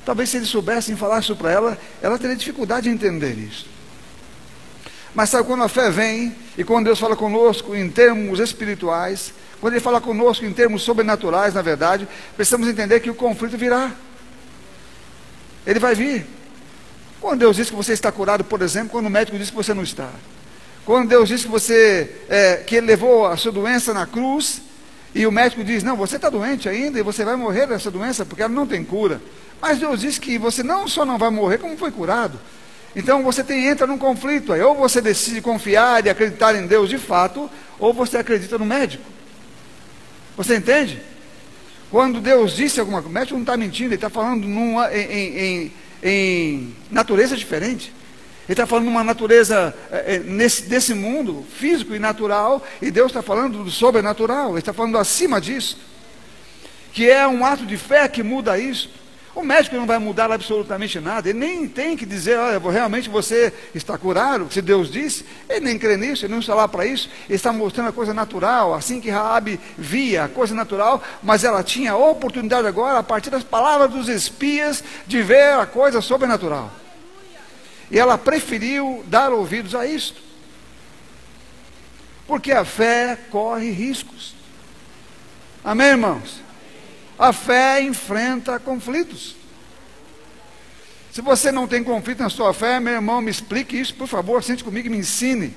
talvez 0.06 0.30
se 0.30 0.38
eles 0.38 0.50
soubessem 0.50 0.96
falar 0.96 1.22
isso 1.22 1.36
para 1.36 1.52
ela, 1.52 1.78
ela 2.04 2.20
teria 2.20 2.36
dificuldade 2.36 2.88
em 2.88 2.92
entender 2.92 3.34
isso. 3.34 3.66
Mas 5.16 5.32
sabe 5.32 5.48
quando 5.48 5.64
a 5.64 5.70
fé 5.70 5.90
vem 5.90 6.36
e 6.56 6.64
quando 6.64 6.86
Deus 6.86 7.00
fala 7.00 7.16
conosco 7.16 7.76
em 7.76 7.90
termos 7.90 8.40
espirituais, 8.40 9.34
quando 9.66 9.74
Ele 9.74 9.82
fala 9.82 10.00
conosco 10.00 10.46
em 10.46 10.54
termos 10.54 10.84
sobrenaturais, 10.84 11.56
na 11.56 11.64
verdade, 11.64 12.08
precisamos 12.36 12.68
entender 12.68 13.00
que 13.00 13.10
o 13.10 13.16
conflito 13.16 13.58
virá. 13.58 13.92
Ele 15.66 15.80
vai 15.80 15.96
vir. 15.96 16.24
Quando 17.20 17.40
Deus 17.40 17.56
diz 17.56 17.72
que 17.72 17.76
você 17.76 17.94
está 17.94 18.12
curado, 18.12 18.44
por 18.44 18.62
exemplo, 18.62 18.90
quando 18.90 19.08
o 19.08 19.10
médico 19.10 19.40
diz 19.40 19.50
que 19.50 19.56
você 19.56 19.74
não 19.74 19.82
está. 19.82 20.12
Quando 20.86 21.10
Deus 21.10 21.28
diz 21.28 21.42
que 21.42 21.50
você 21.50 22.16
é, 22.30 22.58
que 22.58 22.76
Ele 22.76 22.86
levou 22.86 23.26
a 23.26 23.36
sua 23.38 23.52
doença 23.52 23.92
na 23.92 24.06
cruz 24.06 24.62
e 25.16 25.26
o 25.26 25.32
médico 25.32 25.64
diz 25.64 25.82
não, 25.82 25.96
você 25.96 26.18
está 26.18 26.30
doente 26.30 26.70
ainda 26.70 27.00
e 27.00 27.02
você 27.02 27.26
vai 27.26 27.36
morrer 27.36 27.66
dessa 27.66 27.90
doença 27.90 28.24
porque 28.24 28.44
ela 28.44 28.54
não 28.54 28.68
tem 28.68 28.84
cura. 28.84 29.20
Mas 29.60 29.80
Deus 29.80 30.02
diz 30.02 30.20
que 30.20 30.38
você 30.38 30.62
não 30.62 30.88
só 30.88 31.04
não 31.04 31.18
vai 31.18 31.32
morrer, 31.32 31.58
como 31.58 31.76
foi 31.76 31.90
curado. 31.90 32.40
Então 32.96 33.24
você 33.24 33.44
tem, 33.44 33.66
entra 33.66 33.88
num 33.88 33.98
conflito 33.98 34.54
aí. 34.54 34.62
Ou 34.62 34.76
você 34.76 35.02
decide 35.02 35.42
confiar 35.42 36.06
e 36.06 36.10
acreditar 36.12 36.54
em 36.54 36.68
Deus 36.68 36.88
de 36.88 37.00
fato, 37.00 37.50
ou 37.80 37.92
você 37.92 38.20
acredita 38.20 38.60
no 38.60 38.66
médico. 38.66 39.16
Você 40.38 40.56
entende? 40.56 41.02
Quando 41.90 42.20
Deus 42.20 42.56
disse 42.56 42.80
alguma 42.80 43.02
coisa, 43.02 43.30
o 43.30 43.34
não 43.34 43.42
está 43.42 43.56
mentindo, 43.56 43.90
ele 43.90 43.96
está 43.96 44.10
falando 44.10 44.46
numa, 44.46 44.94
em, 44.94 45.38
em, 45.38 45.72
em, 46.04 46.76
natureza 46.92 47.38
diferente. 47.38 47.94
Ele 48.48 48.54
está 48.54 48.66
falando 48.66 48.86
numa 48.86 49.04
natureza 49.04 49.74
é, 49.92 50.20
nesse, 50.20 50.64
desse 50.64 50.94
mundo 50.94 51.46
físico 51.58 51.96
e 51.96 52.00
natural, 52.00 52.64
e 52.82 52.92
Deus 52.92 53.08
está 53.08 53.22
falando 53.22 53.64
do 53.64 53.72
sobrenatural, 53.72 54.52
ele 54.52 54.60
está 54.60 54.74
falando 54.74 54.98
acima 54.98 55.40
disso. 55.40 55.78
Que 56.92 57.10
é 57.10 57.28
um 57.28 57.46
ato 57.46 57.66
de 57.66 57.78
fé 57.78 58.08
que 58.08 58.22
muda 58.24 58.58
isso. 58.58 58.90
O 59.36 59.44
médico 59.44 59.76
não 59.76 59.86
vai 59.86 60.00
mudar 60.00 60.32
absolutamente 60.32 60.98
nada, 60.98 61.30
ele 61.30 61.38
nem 61.38 61.68
tem 61.68 61.98
que 61.98 62.06
dizer, 62.06 62.40
olha, 62.40 62.58
realmente 62.72 63.10
você 63.10 63.52
está 63.76 63.98
curado, 63.98 64.48
se 64.50 64.62
Deus 64.62 64.90
disse, 64.90 65.26
ele 65.50 65.66
nem 65.66 65.78
crê 65.78 65.98
nisso, 65.98 66.26
ele 66.26 66.32
não 66.32 66.40
está 66.40 66.56
lá 66.56 66.70
para 66.70 66.86
isso, 66.86 67.10
ele 67.28 67.36
está 67.36 67.52
mostrando 67.52 67.90
a 67.90 67.92
coisa 67.92 68.14
natural, 68.14 68.74
assim 68.74 69.02
que 69.02 69.10
Raabe 69.10 69.60
via 69.78 70.24
a 70.24 70.30
coisa 70.30 70.56
natural, 70.56 71.04
mas 71.22 71.44
ela 71.44 71.62
tinha 71.64 71.92
a 71.92 71.98
oportunidade 71.98 72.66
agora, 72.66 73.00
a 73.00 73.04
partir 73.04 73.30
das 73.30 73.44
palavras 73.44 73.92
dos 73.92 74.08
espias, 74.08 74.82
de 75.06 75.22
ver 75.22 75.60
a 75.60 75.66
coisa 75.66 76.00
sobrenatural. 76.00 76.72
E 77.92 78.00
ela 78.00 78.18
preferiu 78.18 79.04
dar 79.08 79.34
ouvidos 79.34 79.76
a 79.76 79.86
isto. 79.86 80.22
Porque 82.26 82.54
a 82.54 82.64
fé 82.64 83.20
corre 83.30 83.70
riscos. 83.70 84.34
Amém, 85.64 85.88
irmãos? 85.88 86.45
A 87.18 87.32
fé 87.32 87.82
enfrenta 87.82 88.60
conflitos. 88.60 89.36
Se 91.12 91.22
você 91.22 91.52
não 91.52 91.66
tem 91.66 91.82
conflito 91.82 92.20
na 92.20 92.30
sua 92.30 92.54
fé, 92.54 92.80
meu 92.80 92.94
irmão, 92.94 93.22
me 93.22 93.32
explique 93.32 93.80
isso, 93.80 93.96
por 93.96 94.08
favor, 94.08 94.44
sente 94.44 94.64
comigo 94.64 94.88
e 94.88 94.90
me 94.90 94.98
ensine. 94.98 95.56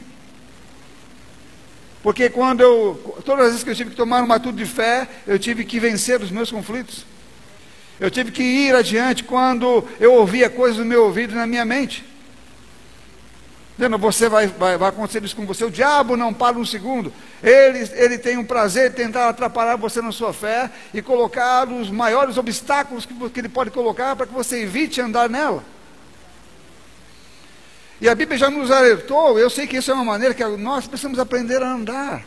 Porque 2.00 2.30
quando 2.30 2.60
eu, 2.60 3.22
todas 3.24 3.46
as 3.46 3.50
vezes 3.50 3.64
que 3.64 3.70
eu 3.70 3.74
tive 3.74 3.90
que 3.90 3.96
tomar 3.96 4.22
uma 4.22 4.36
atitude 4.36 4.58
de 4.58 4.70
fé, 4.70 5.08
eu 5.26 5.36
tive 5.36 5.64
que 5.64 5.80
vencer 5.80 6.20
os 6.22 6.30
meus 6.30 6.50
conflitos. 6.50 7.04
Eu 7.98 8.10
tive 8.10 8.30
que 8.30 8.42
ir 8.42 8.74
adiante 8.74 9.24
quando 9.24 9.84
eu 9.98 10.14
ouvia 10.14 10.48
coisas 10.48 10.78
no 10.78 10.84
meu 10.84 11.04
ouvido 11.04 11.32
e 11.32 11.36
na 11.36 11.46
minha 11.46 11.64
mente. 11.64 12.04
Entendeu? 13.78 13.96
Você 13.96 14.28
vai, 14.28 14.48
vai, 14.48 14.76
vai 14.76 14.88
acontecer 14.88 15.22
isso 15.22 15.36
com 15.36 15.46
você. 15.46 15.64
O 15.64 15.70
diabo 15.70 16.16
não 16.16 16.34
para 16.34 16.58
um 16.58 16.64
segundo. 16.64 17.12
Ele, 17.40 17.88
ele 17.92 18.18
tem 18.18 18.36
um 18.36 18.44
prazer 18.44 18.90
de 18.90 18.96
tentar 18.96 19.28
atrapalhar 19.28 19.76
você 19.76 20.02
na 20.02 20.10
sua 20.10 20.32
fé 20.32 20.68
e 20.92 21.00
colocar 21.00 21.68
os 21.68 21.88
maiores 21.88 22.36
obstáculos 22.36 23.06
que, 23.06 23.14
que 23.30 23.38
ele 23.38 23.48
pode 23.48 23.70
colocar 23.70 24.16
para 24.16 24.26
que 24.26 24.34
você 24.34 24.62
evite 24.62 25.00
andar 25.00 25.30
nela. 25.30 25.62
E 28.00 28.08
a 28.08 28.14
Bíblia 28.16 28.36
já 28.36 28.50
nos 28.50 28.68
alertou, 28.68 29.38
eu 29.38 29.48
sei 29.48 29.66
que 29.66 29.76
isso 29.76 29.92
é 29.92 29.94
uma 29.94 30.04
maneira 30.04 30.34
que 30.34 30.44
nós 30.44 30.88
precisamos 30.88 31.20
aprender 31.20 31.62
a 31.62 31.72
andar. 31.72 32.24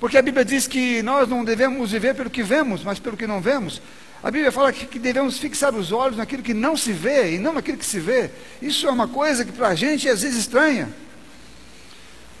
Porque 0.00 0.16
a 0.16 0.22
Bíblia 0.22 0.46
diz 0.46 0.66
que 0.66 1.02
nós 1.02 1.28
não 1.28 1.44
devemos 1.44 1.90
viver 1.90 2.14
pelo 2.14 2.30
que 2.30 2.42
vemos, 2.42 2.82
mas 2.82 2.98
pelo 2.98 3.18
que 3.18 3.26
não 3.26 3.40
vemos. 3.40 3.82
A 4.22 4.30
Bíblia 4.30 4.50
fala 4.50 4.72
que, 4.72 4.98
devemos 4.98 5.38
fixar 5.38 5.74
os 5.74 5.92
olhos 5.92 6.16
naquilo 6.16 6.42
que 6.42 6.54
não 6.54 6.76
se 6.76 6.92
vê 6.92 7.34
e 7.34 7.38
não 7.38 7.52
naquilo 7.52 7.78
que 7.78 7.86
se 7.86 8.00
vê. 8.00 8.30
Isso 8.60 8.86
é 8.86 8.90
uma 8.90 9.06
coisa 9.06 9.44
que 9.44 9.52
para 9.52 9.68
a 9.68 9.74
gente 9.74 10.08
às 10.08 10.22
vezes 10.22 10.38
estranha. 10.38 10.88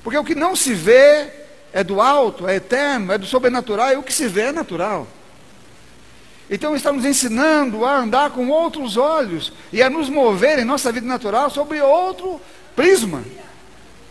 Porque 0.02 0.18
o 0.18 0.24
que 0.24 0.34
não 0.34 0.56
se 0.56 0.72
vê 0.72 1.30
é 1.72 1.84
do 1.84 2.00
alto, 2.00 2.48
é 2.48 2.56
eterno, 2.56 3.12
é 3.12 3.18
do 3.18 3.26
sobrenatural, 3.26 3.92
e 3.92 3.96
o 3.96 4.02
que 4.02 4.12
se 4.12 4.26
vê 4.26 4.42
é 4.42 4.52
natural. 4.52 5.06
Então 6.48 6.76
está 6.76 6.92
nos 6.92 7.04
ensinando 7.04 7.84
a 7.84 7.98
andar 7.98 8.30
com 8.30 8.48
outros 8.48 8.96
olhos 8.96 9.52
e 9.72 9.82
a 9.82 9.90
nos 9.90 10.08
mover 10.08 10.58
em 10.58 10.64
nossa 10.64 10.92
vida 10.92 11.06
natural 11.06 11.50
sobre 11.50 11.80
outro 11.80 12.40
prisma. 12.74 13.24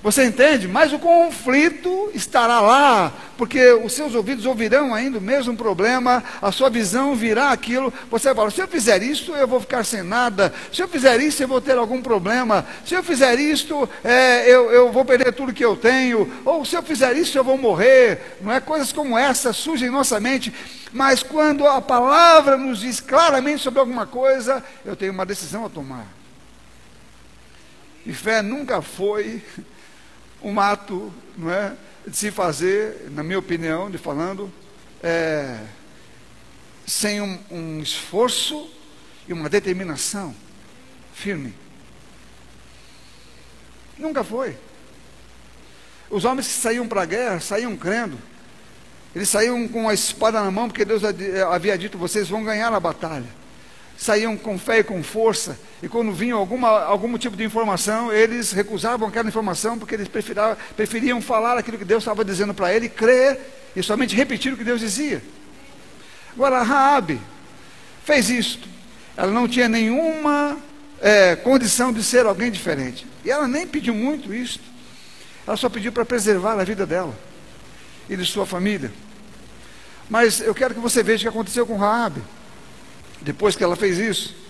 Você 0.06 0.24
entende? 0.24 0.68
Mas 0.68 0.94
o 0.94 1.00
conflito 1.00 2.12
estará 2.14 2.62
lá, 2.62 3.12
porque 3.40 3.72
os 3.72 3.92
seus 3.92 4.14
ouvidos 4.14 4.46
ouvirão 4.46 4.94
ainda 4.94 5.18
o 5.18 5.22
mesmo 5.22 5.58
problema, 5.58 6.24
a 6.40 6.52
sua 6.52 6.70
visão 6.70 7.16
virá 7.16 7.50
aquilo. 7.50 7.92
Você 8.12 8.28
vai 8.28 8.36
falar: 8.36 8.52
se 8.52 8.62
eu 8.62 8.68
fizer 8.68 9.02
isso, 9.02 9.34
eu 9.34 9.48
vou 9.48 9.60
ficar 9.60 9.84
sem 9.84 10.04
nada. 10.04 10.54
Se 10.72 10.80
eu 10.80 10.88
fizer 10.88 11.20
isso, 11.20 11.42
eu 11.42 11.48
vou 11.48 11.60
ter 11.60 11.76
algum 11.76 12.04
problema. 12.04 12.68
Se 12.86 12.94
eu 12.94 13.02
fizer 13.02 13.40
isto, 13.40 13.90
é, 14.04 14.48
eu, 14.48 14.70
eu 14.70 14.92
vou 14.92 15.04
perder 15.04 15.34
tudo 15.34 15.52
que 15.52 15.66
eu 15.66 15.76
tenho. 15.76 16.32
Ou 16.46 16.64
se 16.64 16.76
eu 16.76 16.84
fizer 16.84 17.18
isso, 17.18 17.36
eu 17.36 17.44
vou 17.44 17.58
morrer. 17.58 18.38
Não 18.42 18.52
é? 18.52 18.60
Coisas 18.60 18.94
como 18.94 19.18
essa 19.18 19.52
surgem 19.54 19.88
em 19.88 19.92
nossa 19.92 20.20
mente. 20.20 20.54
Mas 20.94 21.24
quando 21.24 21.66
a 21.66 21.82
palavra 21.82 22.58
nos 22.58 22.82
diz 22.82 23.00
claramente 23.00 23.64
sobre 23.64 23.80
alguma 23.80 24.06
coisa, 24.06 24.64
eu 24.86 24.96
tenho 24.96 25.12
uma 25.12 25.26
decisão 25.26 25.66
a 25.66 25.70
tomar. 25.70 26.06
E 28.06 28.14
fé 28.14 28.44
nunca 28.44 28.84
foi 28.84 29.42
um 30.42 30.60
ato 30.60 31.14
não 31.38 31.52
é, 31.52 31.76
de 32.08 32.16
se 32.16 32.32
fazer, 32.32 33.10
na 33.12 33.24
minha 33.24 33.40
opinião, 33.40 33.90
de 33.90 33.98
falando, 33.98 34.52
é, 35.02 35.60
sem 36.86 37.22
um, 37.22 37.40
um 37.50 37.80
esforço 37.80 38.70
e 39.28 39.34
uma 39.34 39.50
determinação 39.50 40.36
firme. 41.14 41.54
Nunca 43.98 44.24
foi. 44.24 44.58
Os 46.10 46.26
homens 46.26 46.48
que 46.48 46.54
saíam 46.54 46.88
para 46.88 47.02
a 47.02 47.06
guerra 47.06 47.40
saíam 47.40 47.76
crendo. 47.76 48.18
Eles 49.16 49.30
saíam 49.30 49.68
com 49.68 49.88
a 49.88 49.94
espada 49.94 50.44
na 50.44 50.52
mão, 50.52 50.68
porque 50.68 50.84
Deus 50.84 51.02
havia 51.50 51.78
dito: 51.78 51.98
vocês 51.98 52.28
vão 52.28 52.44
ganhar 52.44 52.74
a 52.74 52.80
batalha. 52.80 53.28
saíam 53.98 54.38
com 54.38 54.60
fé 54.60 54.80
e 54.80 54.84
com 54.84 55.02
força, 55.02 55.58
e 55.86 55.88
quando 55.88 56.12
vinham 56.12 56.40
alguma, 56.40 56.68
algum 56.68 57.16
tipo 57.16 57.38
de 57.38 57.44
informação, 57.44 58.12
eles 58.12 58.52
recusavam 58.52 59.08
aquela 59.08 59.30
informação 59.30 59.78
porque 59.78 59.94
eles 59.94 60.08
preferiam 60.76 61.22
falar 61.22 61.60
aquilo 61.60 61.78
que 61.78 61.86
Deus 61.86 62.02
estava 62.02 62.26
dizendo 62.26 62.56
para 62.56 62.74
ele, 62.74 62.90
crer 62.90 63.40
e 63.76 63.84
somente 63.84 64.16
repetir 64.16 64.52
o 64.52 64.58
que 64.58 64.64
Deus 64.64 64.80
dizia. 64.80 65.22
Agora, 66.34 66.64
Raabe 66.64 67.22
fez 68.04 68.32
isto. 68.32 68.68
Ela 69.16 69.32
não 69.32 69.48
tinha 69.48 69.70
nenhuma 69.70 70.58
é, 71.00 71.36
condição 71.36 71.94
de 71.94 72.04
ser 72.04 72.26
alguém 72.26 72.50
diferente. 72.50 73.06
E 73.24 73.30
ela 73.30 73.48
nem 73.48 73.68
pediu 73.68 73.94
muito 73.94 74.34
isso. 74.34 74.60
Ela 75.46 75.56
só 75.56 75.70
pediu 75.70 75.92
para 75.92 76.04
preservar 76.04 76.60
a 76.60 76.64
vida 76.64 76.88
dela 76.88 77.16
e 78.10 78.18
de 78.18 78.26
sua 78.26 78.48
família. 78.48 78.92
Mas 80.10 80.42
eu 80.42 80.56
quero 80.56 80.74
que 80.74 80.80
você 80.80 81.04
veja 81.04 81.20
o 81.20 81.32
que 81.32 81.38
aconteceu 81.38 81.64
com 81.68 81.78
Raabe 81.78 82.24
depois 83.22 83.56
que 83.56 83.64
ela 83.64 83.76
fez 83.76 84.00
isso. 84.00 84.45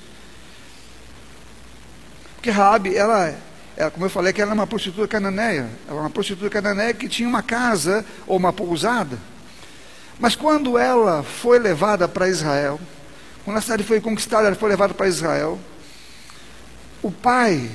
Porque 2.45 2.55
Raabe, 2.55 2.95
ela, 2.95 3.35
ela, 3.75 3.89
como 3.89 4.05
eu 4.05 4.09
falei, 4.09 4.31
que 4.31 4.39
ela 4.39 4.51
era 4.51 4.59
uma 4.59 4.67
prostituta 4.67 5.07
cananeia. 5.07 5.67
Ela 5.87 5.93
era 5.97 6.01
uma 6.01 6.11
prostituta 6.11 6.47
cananeia 6.47 6.93
que 6.93 7.09
tinha 7.09 7.27
uma 7.27 7.41
casa 7.41 8.05
ou 8.27 8.37
uma 8.37 8.53
pousada. 8.53 9.17
Mas 10.19 10.35
quando 10.35 10.77
ela 10.77 11.23
foi 11.23 11.57
levada 11.57 12.07
para 12.07 12.29
Israel, 12.29 12.79
quando 13.43 13.57
a 13.57 13.61
cidade 13.61 13.81
foi 13.81 13.99
conquistada, 13.99 14.45
ela 14.45 14.55
foi 14.55 14.69
levada 14.69 14.93
para 14.93 15.07
Israel, 15.07 15.57
o 17.01 17.11
pai 17.11 17.67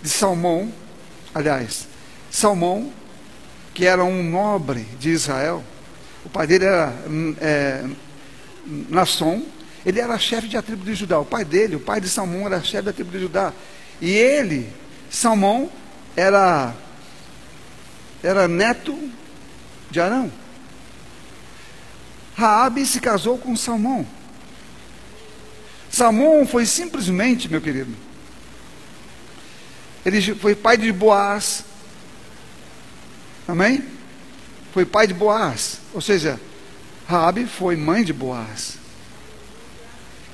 de 0.00 0.08
Salmão, 0.08 0.72
aliás, 1.34 1.88
Salmão, 2.30 2.90
que 3.74 3.84
era 3.84 4.02
um 4.02 4.22
nobre 4.22 4.88
de 4.98 5.10
Israel, 5.10 5.62
o 6.24 6.30
pai 6.30 6.46
dele 6.46 6.64
era 6.64 6.94
é, 7.38 7.84
Nasson, 8.88 9.42
ele 9.84 10.00
era 10.00 10.18
chefe 10.18 10.48
de 10.48 10.56
a 10.56 10.62
tribo 10.62 10.84
de 10.84 10.94
Judá. 10.94 11.18
O 11.18 11.24
pai 11.24 11.44
dele, 11.44 11.76
o 11.76 11.80
pai 11.80 12.00
de 12.00 12.08
Salmão, 12.08 12.46
era 12.46 12.62
chefe 12.62 12.84
da 12.84 12.92
tribo 12.92 13.10
de 13.10 13.20
Judá. 13.20 13.52
E 14.00 14.10
ele, 14.10 14.70
Salmão, 15.10 15.70
era, 16.16 16.74
era 18.22 18.46
neto 18.46 18.96
de 19.90 20.00
Arão. 20.00 20.30
Raabe 22.34 22.86
se 22.86 23.00
casou 23.00 23.38
com 23.38 23.56
Salmão. 23.56 24.06
Salmão 25.90 26.46
foi 26.46 26.64
simplesmente, 26.64 27.48
meu 27.48 27.60
querido, 27.60 27.94
ele 30.04 30.34
foi 30.36 30.54
pai 30.54 30.76
de 30.76 30.92
Boaz. 30.92 31.64
Amém? 33.46 33.84
Foi 34.72 34.86
pai 34.86 35.06
de 35.06 35.14
Boaz. 35.14 35.80
Ou 35.92 36.00
seja, 36.00 36.40
Raabe 37.06 37.44
foi 37.44 37.76
mãe 37.76 38.04
de 38.04 38.12
Boaz, 38.12 38.78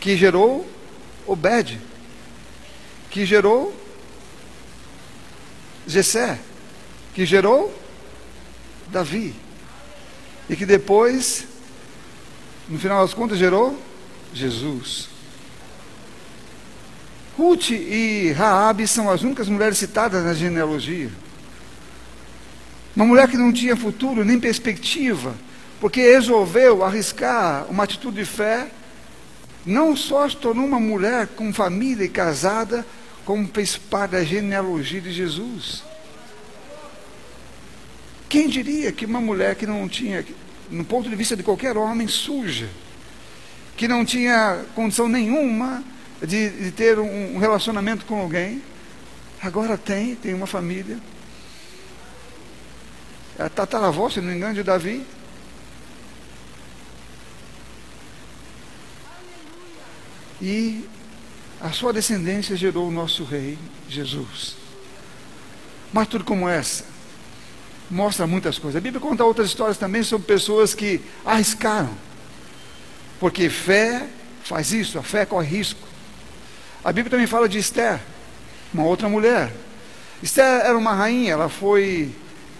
que 0.00 0.16
gerou 0.16 0.66
Obed, 1.26 1.80
que 3.10 3.26
gerou 3.26 3.74
Jessé, 5.86 6.38
que 7.14 7.24
gerou 7.24 7.72
Davi, 8.88 9.34
e 10.48 10.56
que 10.56 10.66
depois, 10.66 11.46
no 12.68 12.78
final 12.78 13.02
das 13.02 13.14
contas, 13.14 13.38
gerou 13.38 13.78
Jesus. 14.32 15.08
Ruth 17.36 17.70
e 17.70 18.32
Raabe 18.32 18.86
são 18.88 19.10
as 19.10 19.22
únicas 19.22 19.48
mulheres 19.48 19.76
citadas 19.76 20.24
na 20.24 20.32
genealogia. 20.32 21.10
Uma 22.94 23.04
mulher 23.04 23.28
que 23.28 23.36
não 23.36 23.52
tinha 23.52 23.76
futuro 23.76 24.24
nem 24.24 24.40
perspectiva, 24.40 25.34
porque 25.80 26.00
resolveu 26.00 26.82
arriscar 26.82 27.66
uma 27.68 27.84
atitude 27.84 28.16
de 28.16 28.24
fé, 28.24 28.70
não 29.66 29.96
só 29.96 30.28
se 30.28 30.36
tornou 30.36 30.64
uma 30.64 30.78
mulher 30.78 31.26
com 31.26 31.52
família 31.52 32.04
e 32.04 32.08
casada, 32.08 32.86
como 33.24 33.48
fez 33.48 33.76
parte 33.76 34.12
da 34.12 34.22
genealogia 34.22 35.00
de 35.00 35.12
Jesus. 35.12 35.82
Quem 38.28 38.48
diria 38.48 38.92
que 38.92 39.04
uma 39.04 39.20
mulher 39.20 39.56
que 39.56 39.66
não 39.66 39.88
tinha, 39.88 40.24
no 40.70 40.84
ponto 40.84 41.10
de 41.10 41.16
vista 41.16 41.36
de 41.36 41.42
qualquer 41.42 41.76
homem, 41.76 42.06
suja, 42.06 42.68
que 43.76 43.88
não 43.88 44.04
tinha 44.04 44.64
condição 44.74 45.08
nenhuma 45.08 45.82
de, 46.22 46.50
de 46.50 46.70
ter 46.70 46.98
um, 47.00 47.36
relacionamento 47.38 48.04
com 48.06 48.20
alguém, 48.20 48.62
agora 49.42 49.76
tem, 49.76 50.14
tem 50.14 50.32
uma 50.32 50.46
família. 50.46 50.98
A 53.38 53.48
tataravó, 53.48 54.08
se 54.08 54.20
não 54.20 54.28
me 54.28 54.36
engano, 54.36 54.54
de 54.54 54.62
Davi, 54.62 55.04
E 60.40 60.88
a 61.60 61.70
sua 61.72 61.92
descendência 61.92 62.56
gerou 62.56 62.88
o 62.88 62.92
nosso 62.92 63.24
rei, 63.24 63.58
Jesus. 63.88 64.56
Mas 65.92 66.08
tudo 66.08 66.24
como 66.24 66.48
essa 66.48 66.96
mostra 67.90 68.26
muitas 68.26 68.58
coisas. 68.58 68.76
A 68.76 68.80
Bíblia 68.80 69.00
conta 69.00 69.24
outras 69.24 69.48
histórias 69.48 69.78
também 69.78 70.02
sobre 70.02 70.26
pessoas 70.26 70.74
que 70.74 71.00
arriscaram. 71.24 71.90
Porque 73.18 73.48
fé 73.48 74.06
faz 74.42 74.72
isso, 74.72 74.98
a 74.98 75.02
fé 75.02 75.24
corre 75.24 75.46
risco. 75.46 75.80
A 76.84 76.92
Bíblia 76.92 77.10
também 77.10 77.26
fala 77.26 77.48
de 77.48 77.58
Esther, 77.58 78.00
uma 78.72 78.84
outra 78.84 79.08
mulher. 79.08 79.52
Esther 80.22 80.44
era 80.64 80.76
uma 80.76 80.92
rainha, 80.92 81.32
ela 81.32 81.48
foi, 81.48 82.12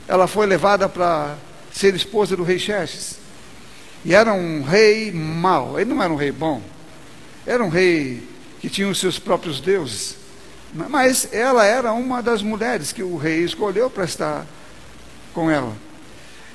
ela 0.08 0.26
foi 0.26 0.46
levada 0.46 0.88
para 0.88 1.36
ser 1.72 1.94
esposa 1.94 2.36
do 2.36 2.42
rei 2.42 2.58
Xerxes. 2.58 3.18
E 4.04 4.14
era 4.14 4.32
um 4.32 4.62
rei 4.62 5.12
mau, 5.12 5.78
ele 5.78 5.92
não 5.92 6.02
era 6.02 6.12
um 6.12 6.16
rei 6.16 6.32
bom. 6.32 6.62
Era 7.46 7.62
um 7.62 7.68
rei 7.68 8.22
que 8.60 8.68
tinha 8.68 8.88
os 8.88 8.98
seus 8.98 9.18
próprios 9.18 9.60
deuses. 9.60 10.16
Mas 10.74 11.32
ela 11.32 11.64
era 11.64 11.92
uma 11.92 12.22
das 12.22 12.42
mulheres 12.42 12.92
que 12.92 13.02
o 13.02 13.16
rei 13.16 13.44
escolheu 13.44 13.88
para 13.88 14.04
estar 14.04 14.46
com 15.32 15.50
ela. 15.50 15.74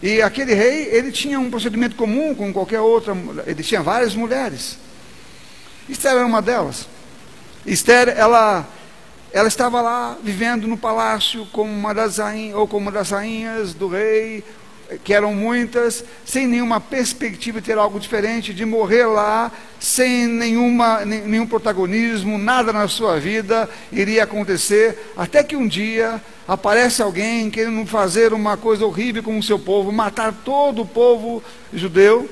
E 0.01 0.21
aquele 0.21 0.53
rei, 0.53 0.89
ele 0.91 1.11
tinha 1.11 1.39
um 1.39 1.49
procedimento 1.49 1.95
comum 1.95 2.33
com 2.33 2.51
qualquer 2.51 2.81
outra, 2.81 3.15
ele 3.45 3.63
tinha 3.63 3.81
várias 3.81 4.15
mulheres. 4.15 4.77
Esther 5.87 6.13
era 6.13 6.25
uma 6.25 6.41
delas. 6.41 6.87
Esther, 7.65 8.09
ela, 8.09 8.67
ela 9.31 9.47
estava 9.47 9.81
lá 9.81 10.17
vivendo 10.23 10.67
no 10.67 10.75
palácio 10.75 11.45
como 11.51 11.71
uma 11.71 11.93
das 11.93 12.17
rainhas, 12.17 12.55
ou 12.55 12.67
como 12.67 12.85
uma 12.85 12.91
das 12.91 13.11
rainhas 13.11 13.73
do 13.73 13.87
rei, 13.87 14.43
que 15.03 15.13
eram 15.13 15.33
muitas, 15.33 16.03
sem 16.25 16.47
nenhuma 16.47 16.79
perspectiva 16.79 17.61
de 17.61 17.67
ter 17.67 17.77
algo 17.77 17.99
diferente, 17.99 18.53
de 18.53 18.65
morrer 18.65 19.05
lá, 19.05 19.51
sem 19.79 20.27
nenhuma, 20.27 21.05
nenhum 21.05 21.47
protagonismo, 21.47 22.37
nada 22.37 22.73
na 22.73 22.87
sua 22.87 23.19
vida 23.19 23.69
iria 23.91 24.23
acontecer, 24.23 25.11
até 25.15 25.43
que 25.43 25.55
um 25.55 25.67
dia 25.67 26.21
aparece 26.47 27.01
alguém 27.01 27.49
querendo 27.49 27.85
fazer 27.85 28.33
uma 28.33 28.57
coisa 28.57 28.85
horrível 28.85 29.23
com 29.23 29.37
o 29.37 29.43
seu 29.43 29.57
povo, 29.57 29.91
matar 29.91 30.33
todo 30.45 30.81
o 30.81 30.87
povo 30.87 31.43
judeu. 31.73 32.29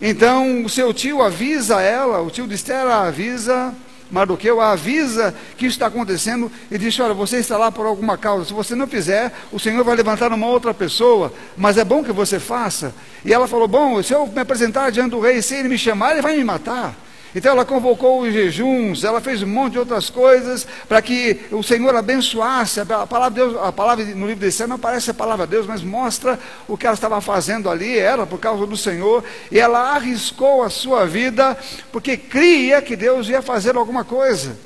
Então 0.00 0.64
o 0.64 0.68
seu 0.68 0.92
tio 0.92 1.22
avisa 1.22 1.80
ela, 1.80 2.20
o 2.20 2.30
tio 2.30 2.46
de 2.46 2.54
Esther 2.54 2.86
avisa 2.86 3.74
Mardoqueu 4.10 4.60
avisa 4.60 5.34
que 5.56 5.66
isso 5.66 5.74
está 5.74 5.86
acontecendo 5.86 6.50
e 6.70 6.78
diz: 6.78 6.98
Olha, 7.00 7.14
você 7.14 7.38
está 7.38 7.58
lá 7.58 7.72
por 7.72 7.86
alguma 7.86 8.16
causa. 8.16 8.44
Se 8.44 8.52
você 8.52 8.74
não 8.74 8.86
fizer, 8.86 9.32
o 9.52 9.58
Senhor 9.58 9.82
vai 9.82 9.96
levantar 9.96 10.32
uma 10.32 10.46
outra 10.46 10.72
pessoa, 10.72 11.32
mas 11.56 11.76
é 11.76 11.84
bom 11.84 12.04
que 12.04 12.12
você 12.12 12.38
faça. 12.38 12.94
E 13.24 13.32
ela 13.32 13.48
falou: 13.48 13.66
Bom, 13.66 14.02
se 14.02 14.12
eu 14.12 14.26
me 14.26 14.40
apresentar 14.40 14.90
diante 14.90 15.10
do 15.10 15.20
rei, 15.20 15.42
se 15.42 15.54
ele 15.54 15.68
me 15.68 15.78
chamar, 15.78 16.12
ele 16.12 16.22
vai 16.22 16.36
me 16.36 16.44
matar. 16.44 16.94
Então 17.36 17.52
ela 17.52 17.66
convocou 17.66 18.22
os 18.22 18.32
jejuns, 18.32 19.04
ela 19.04 19.20
fez 19.20 19.42
um 19.42 19.46
monte 19.46 19.72
de 19.72 19.78
outras 19.78 20.08
coisas 20.08 20.66
para 20.88 21.02
que 21.02 21.38
o 21.50 21.62
Senhor 21.62 21.94
abençoasse. 21.94 22.80
A 22.80 23.06
palavra, 23.06 23.28
Deus, 23.28 23.56
a 23.62 23.70
palavra 23.70 24.06
no 24.06 24.26
livro 24.26 24.40
de 24.40 24.46
Esther 24.46 24.66
não 24.66 24.78
parece 24.78 25.10
a 25.10 25.14
palavra 25.14 25.46
de 25.46 25.50
Deus, 25.50 25.66
mas 25.66 25.82
mostra 25.82 26.40
o 26.66 26.78
que 26.78 26.86
ela 26.86 26.94
estava 26.94 27.20
fazendo 27.20 27.68
ali, 27.68 27.98
era 27.98 28.24
por 28.24 28.40
causa 28.40 28.66
do 28.66 28.74
Senhor, 28.74 29.22
e 29.52 29.60
ela 29.60 29.94
arriscou 29.94 30.62
a 30.62 30.70
sua 30.70 31.04
vida 31.04 31.54
porque 31.92 32.16
cria 32.16 32.80
que 32.80 32.96
Deus 32.96 33.28
ia 33.28 33.42
fazer 33.42 33.76
alguma 33.76 34.02
coisa. 34.02 34.56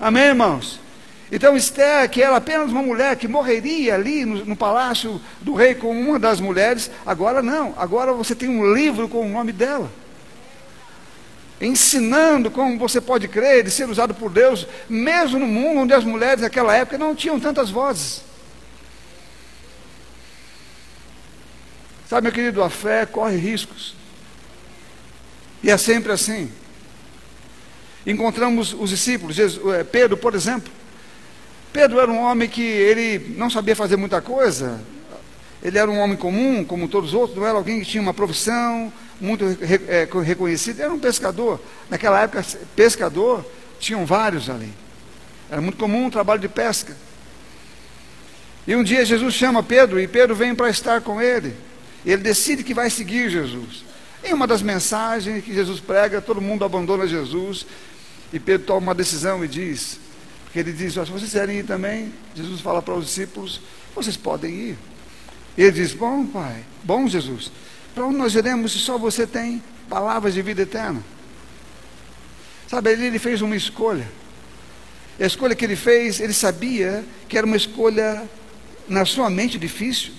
Amém, 0.00 0.24
irmãos? 0.24 0.80
Então 1.30 1.56
Esther, 1.56 2.10
que 2.10 2.20
era 2.20 2.34
apenas 2.34 2.72
uma 2.72 2.82
mulher 2.82 3.14
que 3.14 3.28
morreria 3.28 3.94
ali 3.94 4.24
no, 4.24 4.44
no, 4.44 4.56
palácio 4.56 5.20
do 5.40 5.54
rei 5.54 5.76
com 5.76 5.92
uma 5.92 6.18
das 6.18 6.40
mulheres, 6.40 6.90
agora 7.06 7.40
não, 7.44 7.72
agora 7.78 8.12
você 8.12 8.34
tem 8.34 8.48
um 8.48 8.74
livro 8.74 9.08
com 9.08 9.24
o 9.24 9.30
nome 9.30 9.52
dela 9.52 10.01
ensinando 11.62 12.50
como 12.50 12.76
você 12.76 13.00
pode 13.00 13.28
crer 13.28 13.66
e 13.66 13.70
ser 13.70 13.88
usado 13.88 14.12
por 14.12 14.30
Deus, 14.30 14.66
mesmo 14.88 15.38
no 15.38 15.46
mundo 15.46 15.80
onde 15.80 15.94
as 15.94 16.04
mulheres 16.04 16.42
naquela 16.42 16.76
época 16.76 16.98
não 16.98 17.14
tinham 17.14 17.38
tantas 17.38 17.70
vozes. 17.70 18.22
Sabe, 22.08 22.24
meu 22.24 22.32
querido, 22.32 22.62
a 22.62 22.68
fé 22.68 23.06
corre 23.06 23.36
riscos. 23.36 23.94
E 25.62 25.70
é 25.70 25.78
sempre 25.78 26.12
assim. 26.12 26.50
Encontramos 28.04 28.74
os 28.74 28.90
discípulos, 28.90 29.38
eh, 29.38 29.84
Pedro, 29.84 30.16
por 30.16 30.34
exemplo. 30.34 30.70
Pedro 31.72 32.00
era 32.00 32.10
um 32.10 32.18
homem 32.18 32.48
que 32.48 32.60
ele 32.60 33.34
não 33.38 33.48
sabia 33.48 33.76
fazer 33.76 33.96
muita 33.96 34.20
coisa. 34.20 34.80
Ele 35.62 35.78
era 35.78 35.88
um 35.88 35.98
homem 36.00 36.16
comum, 36.16 36.64
como 36.64 36.88
todos 36.88 37.10
os 37.10 37.14
outros, 37.14 37.38
não 37.38 37.46
era 37.46 37.56
alguém 37.56 37.78
que 37.78 37.86
tinha 37.86 38.02
uma 38.02 38.12
profissão, 38.12 38.92
muito 39.22 39.44
é, 39.88 40.08
reconhecido, 40.22 40.80
era 40.80 40.92
um 40.92 40.98
pescador. 40.98 41.60
Naquela 41.88 42.20
época, 42.20 42.44
pescador, 42.74 43.44
tinham 43.78 44.04
vários 44.04 44.50
ali. 44.50 44.72
Era 45.48 45.60
muito 45.60 45.78
comum 45.78 46.08
o 46.08 46.10
trabalho 46.10 46.40
de 46.40 46.48
pesca. 46.48 46.96
E 48.66 48.74
um 48.74 48.82
dia 48.82 49.04
Jesus 49.04 49.34
chama 49.34 49.62
Pedro 49.62 50.00
e 50.00 50.08
Pedro 50.08 50.34
vem 50.34 50.54
para 50.54 50.68
estar 50.68 51.00
com 51.00 51.20
ele. 51.20 51.54
Ele 52.04 52.22
decide 52.22 52.64
que 52.64 52.74
vai 52.74 52.90
seguir 52.90 53.30
Jesus. 53.30 53.84
Em 54.24 54.32
uma 54.32 54.46
das 54.46 54.60
mensagens 54.60 55.44
que 55.44 55.54
Jesus 55.54 55.78
prega, 55.78 56.20
todo 56.20 56.40
mundo 56.40 56.64
abandona 56.64 57.06
Jesus. 57.06 57.64
E 58.32 58.40
Pedro 58.40 58.66
toma 58.66 58.78
uma 58.78 58.94
decisão 58.94 59.44
e 59.44 59.48
diz: 59.48 60.00
porque 60.52 60.58
ele 60.58 60.72
diz: 60.72 60.92
se 60.92 61.00
vocês 61.00 61.32
querem 61.32 61.60
ir 61.60 61.64
também, 61.64 62.12
Jesus 62.34 62.60
fala 62.60 62.82
para 62.82 62.92
os 62.92 63.06
discípulos: 63.06 63.60
vocês 63.94 64.18
podem 64.18 64.52
ir. 64.52 64.78
E 65.56 65.62
ele 65.62 65.72
diz: 65.72 65.94
bom, 65.94 66.26
pai, 66.26 66.62
bom 66.84 67.08
Jesus, 67.08 67.50
para 67.94 68.06
onde 68.06 68.16
nós 68.16 68.34
iremos 68.34 68.72
se 68.72 68.78
só 68.78 68.96
você 68.96 69.26
tem 69.26 69.62
palavras 69.88 70.34
de 70.34 70.42
vida 70.42 70.62
eterna? 70.62 71.02
Sabe, 72.68 72.90
ele, 72.92 73.06
ele 73.06 73.18
fez 73.18 73.42
uma 73.42 73.54
escolha. 73.54 74.08
A 75.20 75.26
escolha 75.26 75.54
que 75.54 75.64
ele 75.64 75.76
fez, 75.76 76.20
ele 76.20 76.32
sabia 76.32 77.04
que 77.28 77.36
era 77.36 77.46
uma 77.46 77.56
escolha 77.56 78.28
na 78.88 79.04
sua 79.04 79.28
mente 79.30 79.58
difícil, 79.58 80.12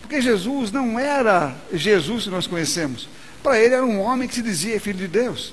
porque 0.00 0.20
Jesus 0.20 0.70
não 0.70 0.98
era 0.98 1.54
Jesus 1.72 2.24
que 2.24 2.30
nós 2.30 2.46
conhecemos. 2.46 3.08
Para 3.42 3.58
ele 3.58 3.74
era 3.74 3.84
um 3.84 4.00
homem 4.00 4.28
que 4.28 4.34
se 4.34 4.42
dizia 4.42 4.80
filho 4.80 4.98
de 4.98 5.08
Deus. 5.08 5.52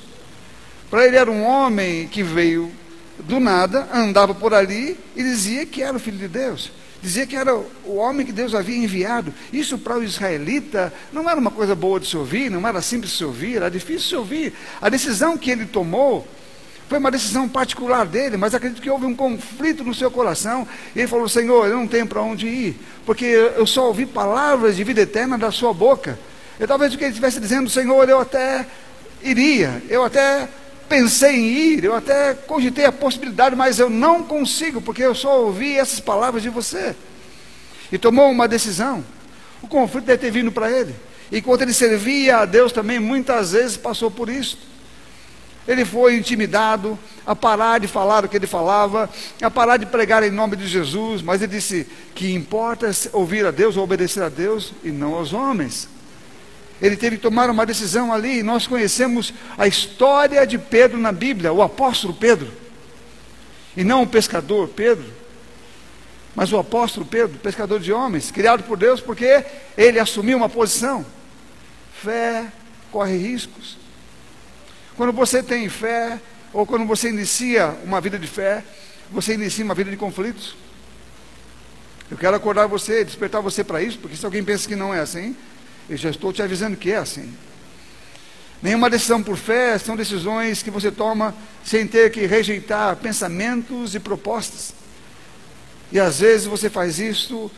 Para 0.90 1.08
ele 1.08 1.18
era 1.18 1.30
um 1.30 1.44
homem 1.44 2.08
que 2.08 2.22
veio 2.22 2.72
do 3.20 3.40
nada, 3.40 3.88
andava 3.94 4.34
por 4.34 4.54
ali 4.54 4.98
e 5.16 5.24
dizia 5.24 5.66
que 5.66 5.82
era 5.82 5.98
o 5.98 6.00
filho 6.00 6.18
de 6.18 6.28
Deus. 6.28 6.72
Dizia 7.04 7.28
que 7.28 7.36
era 7.36 7.54
o 7.54 7.96
homem 7.98 8.26
que 8.26 8.32
Deus 8.32 8.56
havia 8.56 8.78
enviado. 8.78 9.34
Isso 9.52 9.78
para 9.78 9.98
o 9.98 10.04
israelita 10.06 10.94
não 11.12 11.30
era 11.30 11.38
uma 11.38 11.52
coisa 11.52 11.76
boa 11.76 12.00
de 12.00 12.08
se 12.08 12.16
ouvir, 12.16 12.50
não 12.50 12.66
era 12.66 12.82
simples 12.82 13.12
de 13.12 13.18
se 13.18 13.26
ouvir, 13.26 13.58
era 13.58 13.70
difícil 13.70 13.98
de 13.98 14.08
se 14.08 14.16
ouvir. 14.16 14.54
A 14.82 14.88
decisão 14.88 15.38
que 15.38 15.52
ele 15.52 15.66
tomou 15.66 16.26
foi 16.88 16.98
uma 16.98 17.12
decisão 17.12 17.50
particular 17.50 18.06
dele, 18.06 18.38
mas 18.38 18.56
acredito 18.56 18.82
que 18.82 18.90
houve 18.90 19.06
um 19.06 19.14
conflito 19.14 19.84
no 19.84 19.94
seu 19.94 20.10
coração. 20.10 20.66
E 20.96 21.00
ele 21.00 21.08
falou: 21.10 21.28
Senhor, 21.28 21.68
eu 21.68 21.76
não 21.76 21.88
tenho 21.90 22.08
para 22.08 22.22
onde 22.22 22.48
ir, 22.48 22.80
porque 23.06 23.26
eu 23.26 23.68
só 23.68 23.88
ouvi 23.88 24.06
palavras 24.06 24.78
de 24.78 24.84
vida 24.86 25.02
eterna 25.02 25.38
da 25.38 25.52
sua 25.52 25.74
boca. 25.74 26.18
E 26.58 26.66
talvez 26.66 26.94
o 26.94 26.98
que 26.98 27.04
ele 27.04 27.10
estivesse 27.10 27.38
dizendo, 27.38 27.70
Senhor, 27.70 28.08
eu 28.08 28.22
até 28.22 28.66
iria, 29.22 29.84
eu 29.90 30.06
até 30.06 30.48
pensei 30.88 31.36
em 31.36 31.48
ir, 31.48 31.84
eu 31.84 31.96
até 31.96 32.34
cogitei 32.34 32.86
a 32.86 32.92
possibilidade, 32.92 33.56
mas 33.56 33.80
eu 33.80 33.90
não 33.90 34.24
consigo, 34.24 34.82
porque 34.82 35.04
eu 35.04 35.16
só 35.16 35.42
ouvi 35.42 35.78
essas 35.78 36.00
palavras 36.00 36.44
de 36.44 36.50
você. 36.50 36.96
E 37.92 37.98
tomou 37.98 38.30
uma 38.32 38.48
decisão. 38.48 39.04
O 39.62 39.68
conflito 39.68 40.06
deve 40.06 40.20
ter 40.20 40.32
vindo 40.32 40.52
para 40.52 40.72
ele. 40.72 40.96
Enquanto 41.32 41.62
ele 41.62 41.74
servia 41.74 42.38
a 42.38 42.46
Deus 42.46 42.72
também, 42.72 43.00
muitas 43.00 43.52
vezes 43.54 43.78
passou 43.78 44.12
por 44.12 44.30
isso. 44.30 44.58
Ele 45.68 45.86
foi 45.86 46.18
intimidado 46.18 47.00
a 47.26 47.36
parar 47.36 47.80
de 47.80 47.88
falar 47.88 48.26
o 48.26 48.28
que 48.28 48.36
ele 48.36 48.48
falava, 48.48 49.10
a 49.42 49.50
parar 49.50 49.78
de 49.78 49.86
pregar 49.86 50.22
em 50.22 50.30
nome 50.30 50.58
de 50.58 50.68
Jesus, 50.68 51.22
mas 51.22 51.42
ele 51.42 51.54
disse 51.54 51.88
que 52.14 52.34
importa 52.34 52.92
ouvir 53.14 53.46
a 53.46 53.52
Deus, 53.52 53.78
obedecer 53.78 54.22
a 54.22 54.30
Deus 54.30 54.74
e 54.84 54.92
não 54.92 55.14
aos 55.14 55.32
homens. 55.32 55.88
Ele 56.84 56.98
teve 56.98 57.16
que 57.16 57.22
tomar 57.22 57.50
uma 57.50 57.66
decisão 57.66 58.12
ali, 58.12 58.44
nós 58.44 58.68
conhecemos 58.68 59.34
a 59.58 59.66
história 59.66 60.46
de 60.46 60.58
Pedro 60.58 61.00
na 61.00 61.14
Bíblia, 61.14 61.54
o 61.54 61.62
apóstolo 61.62 62.14
Pedro, 62.14 62.52
e 63.78 63.86
não 63.86 64.04
o 64.04 64.08
pescador 64.08 64.68
Pedro, 64.68 65.06
mas 66.36 66.52
o 66.52 66.58
apóstolo 66.58 67.06
Pedro, 67.06 67.40
pescador 67.40 67.80
de 67.80 67.94
homens, 67.94 68.32
criado 68.32 68.64
por 68.64 68.78
Deus 68.78 69.00
porque 69.00 69.46
ele 69.78 69.98
assumiu 69.98 70.36
uma 70.36 70.50
posição. 70.50 71.06
Fé 72.02 72.52
corre 72.92 73.16
riscos. 73.16 73.78
Quando 74.98 75.14
você 75.14 75.42
tem 75.42 75.70
fé, 75.70 76.20
ou 76.52 76.66
quando 76.66 76.86
você 76.86 77.08
inicia 77.08 77.78
uma 77.86 78.02
vida 78.02 78.20
de 78.20 78.28
fé, 78.28 78.62
você 79.10 79.36
inicia 79.36 79.64
uma 79.64 79.74
vida 79.74 79.90
de 79.90 79.96
conflitos. 79.96 80.54
Eu 82.12 82.18
quero 82.18 82.36
acordar 82.36 82.68
você, 82.68 83.06
despertar 83.06 83.42
você 83.42 83.64
para 83.64 83.82
isso, 83.82 83.98
porque 84.00 84.18
se 84.18 84.26
alguém 84.26 84.44
pensa 84.44 84.68
que 84.68 84.76
não 84.76 84.94
é 84.94 85.00
assim, 85.00 85.34
eu 85.90 85.98
já 85.98 86.10
estou 86.10 86.32
te 86.32 86.42
avisando 86.42 86.78
que 86.78 86.92
é 86.92 86.98
assim. 86.98 87.34
Nenhuma 88.62 88.90
decisão 88.90 89.22
por 89.22 89.36
fé 89.36 89.78
são 89.78 89.96
decisões 89.96 90.64
que 90.64 90.72
você 90.72 90.90
toma 90.90 91.36
sem 91.64 91.86
ter 91.86 92.12
que 92.12 92.26
rejeitar 92.26 92.96
pensamentos 92.96 93.94
e 93.94 94.00
propostas. 94.00 94.74
E 95.92 96.00
às 96.00 96.20
vezes 96.20 96.48
você 96.48 96.70
faz 96.70 96.98
isso 96.98 97.52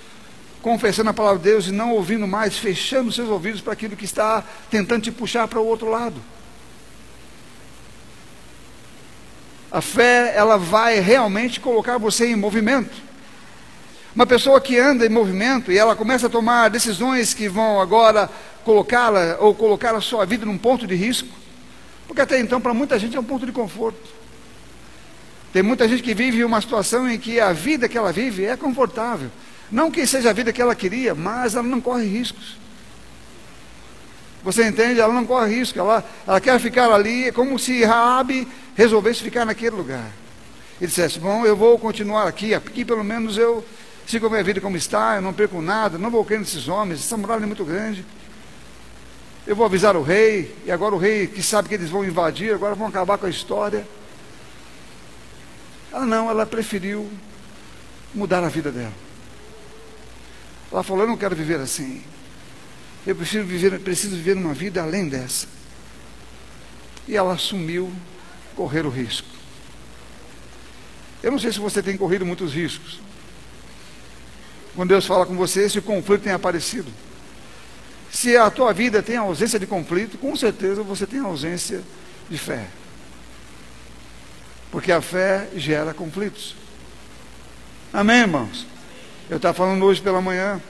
confessando 0.61 1.11
a 1.11 1.13
palavra 1.13 1.37
de 1.37 1.43
Deus 1.43 1.67
e 1.67 1.71
não 1.71 1.91
ouvindo 1.91 2.27
mais, 2.27 2.57
fechando 2.57 3.11
seus 3.11 3.29
ouvidos 3.29 3.61
para 3.61 3.73
aquilo 3.73 3.95
que 3.95 4.03
está 4.03 4.43
tentando 4.69 5.03
te 5.03 5.11
puxar 5.11 5.47
para 5.47 5.59
o 5.59 5.65
outro 5.67 5.89
lado. 5.89 6.19
A 9.71 9.81
fé, 9.81 10.33
ela 10.35 10.57
vai 10.57 10.99
realmente 10.99 11.59
colocar 11.59 11.99
você 11.99 12.27
em 12.27 12.35
movimento. 12.35 12.95
Uma 14.15 14.25
pessoa 14.25 14.61
que 14.61 14.79
anda 14.79 15.05
em 15.05 15.09
movimento 15.09 15.73
e 15.73 15.77
ela 15.77 15.93
começa 15.93 16.27
a 16.27 16.29
tomar 16.29 16.69
decisões 16.69 17.33
que 17.33 17.49
vão 17.49 17.81
agora 17.81 18.29
colocá-la 18.63 19.35
ou 19.41 19.53
colocar 19.53 19.93
a 19.93 19.99
sua 19.99 20.25
vida 20.25 20.45
num 20.45 20.57
ponto 20.57 20.87
de 20.87 20.95
risco, 20.95 21.27
porque 22.07 22.21
até 22.21 22.39
então 22.39 22.61
para 22.61 22.73
muita 22.73 22.97
gente 22.97 23.17
é 23.17 23.19
um 23.19 23.23
ponto 23.25 23.45
de 23.45 23.51
conforto. 23.51 24.15
Tem 25.51 25.61
muita 25.61 25.85
gente 25.87 26.01
que 26.01 26.13
vive 26.13 26.45
uma 26.45 26.61
situação 26.61 27.09
em 27.09 27.17
que 27.17 27.41
a 27.41 27.51
vida 27.51 27.89
que 27.89 27.97
ela 27.97 28.13
vive 28.13 28.45
é 28.45 28.55
confortável. 28.55 29.29
Não 29.69 29.91
que 29.91 30.07
seja 30.07 30.29
a 30.29 30.33
vida 30.33 30.53
que 30.53 30.61
ela 30.61 30.75
queria, 30.75 31.13
mas 31.13 31.55
ela 31.55 31.67
não 31.67 31.81
corre 31.81 32.05
riscos. 32.05 32.57
Você 34.43 34.65
entende? 34.65 35.01
Ela 35.01 35.13
não 35.13 35.25
corre 35.25 35.53
risco, 35.55 35.77
ela, 35.77 36.05
ela 36.25 36.39
quer 36.39 36.57
ficar 36.59 36.89
ali, 36.89 37.25
é 37.25 37.31
como 37.33 37.59
se 37.59 37.83
Raabe 37.83 38.47
resolvesse 38.75 39.21
ficar 39.23 39.43
naquele 39.43 39.75
lugar. 39.75 40.09
Ele 40.79 40.87
dissesse, 40.87 41.19
bom, 41.19 41.45
eu 41.45 41.55
vou 41.55 41.77
continuar 41.79 42.27
aqui, 42.27 42.53
aqui 42.53 42.85
pelo 42.85 43.03
menos 43.03 43.37
eu 43.37 43.63
sigo 44.05 44.27
a 44.27 44.29
minha 44.29 44.43
vida 44.43 44.61
como 44.61 44.77
está, 44.77 45.15
eu 45.15 45.21
não 45.21 45.33
perco 45.33 45.61
nada, 45.61 45.97
não 45.97 46.11
vou 46.11 46.23
crer 46.23 46.39
nesses 46.39 46.67
homens, 46.67 46.99
essa 46.99 47.17
muralha 47.17 47.43
é 47.43 47.47
muito 47.47 47.65
grande. 47.65 48.05
Eu 49.47 49.55
vou 49.55 49.65
avisar 49.65 49.95
o 49.95 50.01
rei, 50.01 50.55
e 50.65 50.71
agora 50.71 50.95
o 50.95 50.97
rei 50.97 51.27
que 51.27 51.41
sabe 51.43 51.69
que 51.69 51.75
eles 51.75 51.89
vão 51.89 52.03
invadir, 52.03 52.53
agora 52.53 52.75
vão 52.75 52.87
acabar 52.87 53.17
com 53.17 53.25
a 53.25 53.29
história. 53.29 53.87
Ela 55.91 56.05
não, 56.05 56.29
ela 56.29 56.45
preferiu 56.45 57.09
mudar 58.13 58.43
a 58.43 58.49
vida 58.49 58.71
dela. 58.71 58.93
Ela 60.71 60.83
falou, 60.83 61.03
eu 61.03 61.07
não 61.07 61.17
quero 61.17 61.35
viver 61.35 61.59
assim. 61.59 62.03
Eu 63.05 63.15
preciso 63.15 63.45
viver, 63.45 63.79
preciso 63.79 64.15
viver 64.15 64.35
uma 64.35 64.53
vida 64.53 64.81
além 64.81 65.07
dessa. 65.07 65.47
E 67.07 67.15
ela 67.15 67.33
assumiu 67.33 67.91
correr 68.55 68.85
o 68.85 68.89
risco. 68.89 69.27
Eu 71.21 71.31
não 71.31 71.39
sei 71.39 71.51
se 71.51 71.59
você 71.59 71.83
tem 71.83 71.97
corrido 71.97 72.25
muitos 72.25 72.53
riscos. 72.53 72.99
Quando 74.75 74.89
Deus 74.89 75.05
fala 75.05 75.25
com 75.25 75.35
você, 75.35 75.69
se 75.69 75.79
o 75.79 75.81
conflito 75.81 76.23
tem 76.23 76.33
aparecido. 76.33 76.91
Se 78.11 78.35
a 78.35 78.49
tua 78.49 78.73
vida 78.73 79.01
tem 79.01 79.17
ausência 79.17 79.59
de 79.59 79.65
conflito, 79.65 80.17
com 80.17 80.35
certeza 80.35 80.83
você 80.83 81.05
tem 81.05 81.19
ausência 81.19 81.81
de 82.29 82.37
fé. 82.37 82.67
Porque 84.71 84.91
a 84.91 85.01
fé 85.01 85.49
gera 85.55 85.93
conflitos. 85.93 86.55
Amém, 87.93 88.21
irmãos? 88.21 88.67
Eu 89.29 89.37
estava 89.37 89.53
falando 89.53 89.83
hoje 89.85 90.01
pela 90.01 90.21
manhã. 90.21 90.61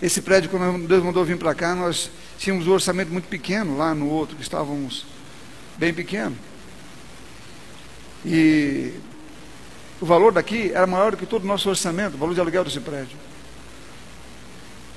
Esse 0.00 0.22
prédio, 0.22 0.48
quando 0.48 0.86
Deus 0.86 1.02
mandou 1.02 1.24
vir 1.24 1.36
para 1.36 1.54
cá, 1.54 1.74
nós 1.74 2.10
tínhamos 2.38 2.66
um 2.66 2.72
orçamento 2.72 3.10
muito 3.10 3.28
pequeno 3.28 3.76
lá 3.76 3.94
no 3.94 4.08
outro, 4.08 4.36
que 4.36 4.42
estávamos 4.42 5.04
bem 5.76 5.92
pequeno. 5.92 6.36
E 8.24 8.94
o 10.00 10.06
valor 10.06 10.32
daqui 10.32 10.72
era 10.72 10.86
maior 10.86 11.10
do 11.12 11.16
que 11.18 11.26
todo 11.26 11.44
o 11.44 11.46
nosso 11.46 11.68
orçamento, 11.68 12.14
o 12.14 12.18
valor 12.18 12.34
de 12.34 12.40
aluguel 12.40 12.64
desse 12.64 12.80
prédio. 12.80 13.18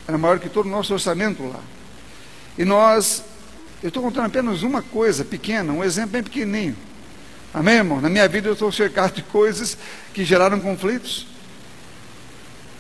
Era 0.08 0.18
maior 0.18 0.40
que 0.40 0.50
todo 0.50 0.66
o 0.66 0.70
nosso 0.70 0.94
orçamento 0.94 1.44
lá. 1.46 1.60
E 2.58 2.64
nós, 2.64 3.24
eu 3.82 3.90
estou 3.90 4.02
contando 4.02 4.28
apenas 4.28 4.64
uma 4.64 4.82
coisa 4.82 5.26
pequena, 5.26 5.74
um 5.74 5.84
exemplo 5.84 6.12
bem 6.12 6.24
pequenininho. 6.24 6.76
Amém, 7.54 7.76
irmão? 7.76 8.02
Na 8.02 8.10
minha 8.10 8.28
vida 8.28 8.48
eu 8.48 8.54
estou 8.54 8.72
cercado 8.72 9.14
de 9.14 9.24
coisas 9.24 9.78
que 10.14 10.24
geraram 10.24 10.60
conflitos. 10.60 11.28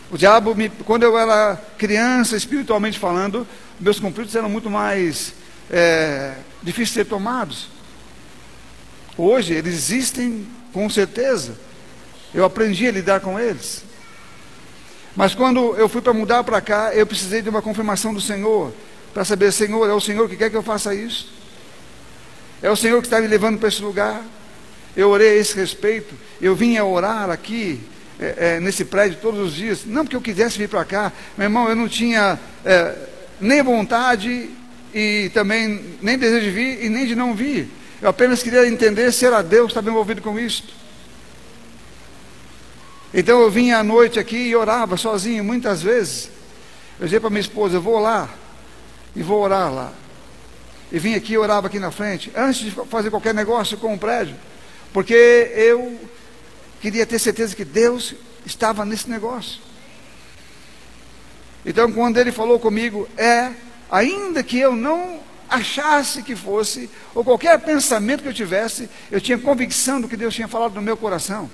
O 0.09 0.17
diabo, 0.17 0.55
me, 0.55 0.69
quando 0.69 1.03
eu 1.03 1.17
era 1.17 1.55
criança, 1.77 2.38
espiritualmente 2.38 2.99
falando, 2.99 3.47
meus 3.79 3.99
conflitos 3.99 4.36
eram 4.36 4.49
muito 4.49 4.69
mais 4.69 5.33
é, 5.69 6.36
difíceis 6.62 6.89
de 6.89 6.93
ser 6.93 7.05
tomados. 7.05 7.67
Hoje 9.17 9.53
eles 9.53 9.73
existem 9.73 10.47
com 10.71 10.89
certeza. 10.89 11.55
Eu 12.34 12.43
aprendi 12.43 12.88
a 12.88 12.91
lidar 12.91 13.19
com 13.19 13.39
eles. 13.39 13.84
Mas 15.15 15.36
quando 15.36 15.76
eu 15.76 15.88
fui 15.88 16.02
para 16.02 16.13
mudar 16.13 16.43
para 16.43 16.60
cá, 16.60 16.93
eu 16.93 17.06
precisei 17.06 17.41
de 17.41 17.50
uma 17.50 17.62
confirmação 17.62 18.13
do 18.13 18.22
Senhor, 18.22 18.74
para 19.13 19.24
saber, 19.24 19.52
Senhor, 19.52 19.88
é 19.88 19.93
o 19.93 20.02
Senhor 20.02 20.28
que 20.28 20.36
quer 20.36 20.50
que 20.50 20.58
eu 20.58 20.63
faça 20.63 20.96
isso? 20.96 21.32
É 22.62 22.69
o 22.72 22.76
Senhor 22.76 23.00
que 23.00 23.08
está 23.08 23.22
me 23.22 23.28
levando 23.28 23.60
para 23.60 23.67
esse 23.67 23.82
lugar? 23.82 24.24
Eu 24.96 25.10
orei 25.10 25.30
a 25.30 25.36
esse 25.36 25.56
respeito, 25.56 26.15
eu 26.41 26.56
vim 26.56 26.78
a 26.78 26.86
orar 26.86 27.30
aqui, 27.30 27.80
é, 28.19 28.56
é, 28.56 28.60
nesse 28.60 28.86
prédio 28.86 29.19
todos 29.22 29.39
os 29.39 29.54
dias. 29.54 29.86
Não 29.86 30.04
porque 30.04 30.15
eu 30.15 30.22
quisesse 30.22 30.58
vir 30.58 30.69
para 30.69 30.84
cá, 30.84 31.12
meu 31.38 31.46
irmão, 31.46 31.69
eu 31.69 31.76
não 31.76 31.88
tinha 31.88 32.39
é, 32.65 32.96
nem 33.39 33.62
vontade 33.62 34.50
e 34.93 35.30
também 35.34 35.98
nem 36.02 36.17
desejo 36.17 36.46
de 36.46 36.52
vir 36.52 36.84
e 36.84 36.89
nem 36.89 37.06
de 37.06 37.15
não 37.15 37.36
vir. 37.36 37.69
Eu 38.02 38.10
apenas 38.10 38.41
queria 38.41 38.67
entender 38.67 39.12
se 39.12 39.26
era 39.26 39.41
Deus 39.41 39.67
que 39.67 39.72
estava 39.72 39.89
envolvido 39.89 40.22
com 40.22 40.39
isso. 40.39 40.63
Então 43.13 43.39
eu 43.41 43.52
vinha 43.52 43.78
à 43.78 43.84
noite 43.84 44.19
aqui 44.19 44.38
e 44.38 44.56
orava 44.56 44.97
sozinho, 44.97 45.43
muitas 45.43 45.84
vezes. 45.84 46.30
Eu 46.99 47.06
dizia 47.06 47.21
para 47.21 47.30
minha 47.30 47.41
esposa: 47.41 47.78
eu 47.78 47.82
vou 47.82 47.99
lá 47.99 48.30
e 49.15 49.21
vou 49.21 49.41
orar 49.41 49.71
lá. 49.71 49.93
E 50.91 50.97
vim 50.97 51.13
aqui 51.15 51.34
e 51.34 51.38
orava 51.38 51.67
aqui 51.67 51.80
na 51.80 51.91
frente, 51.91 52.32
antes 52.36 52.62
de 52.62 52.71
fazer 52.71 53.10
qualquer 53.10 53.34
negócio 53.34 53.78
com 53.78 53.93
o 53.93 53.97
prédio, 53.97 54.36
porque 54.91 55.13
eu 55.56 55.99
queria 56.80 57.06
ter 57.06 57.17
certeza 57.17 57.56
que 57.56 57.65
Deus 57.65 58.13
estava 58.45 58.86
nesse 58.86 59.10
negócio. 59.10 59.60
Então, 61.65 61.91
quando 61.91 62.17
ele 62.17 62.32
falou 62.32 62.60
comigo, 62.60 63.08
é, 63.17 63.52
ainda 63.89 64.43
que 64.43 64.60
eu 64.60 64.76
não 64.76 65.19
achasse 65.49 66.21
que 66.21 66.36
fosse, 66.36 66.89
ou 67.15 67.23
qualquer 67.23 67.60
pensamento 67.60 68.21
que 68.21 68.28
eu 68.28 68.34
tivesse, 68.34 68.89
eu 69.12 69.21
tinha 69.21 69.38
convicção 69.38 70.02
do 70.02 70.08
que 70.08 70.17
Deus 70.17 70.36
tinha 70.36 70.47
falado 70.47 70.76
no 70.76 70.82
meu 70.82 70.97
coração. 70.97 71.49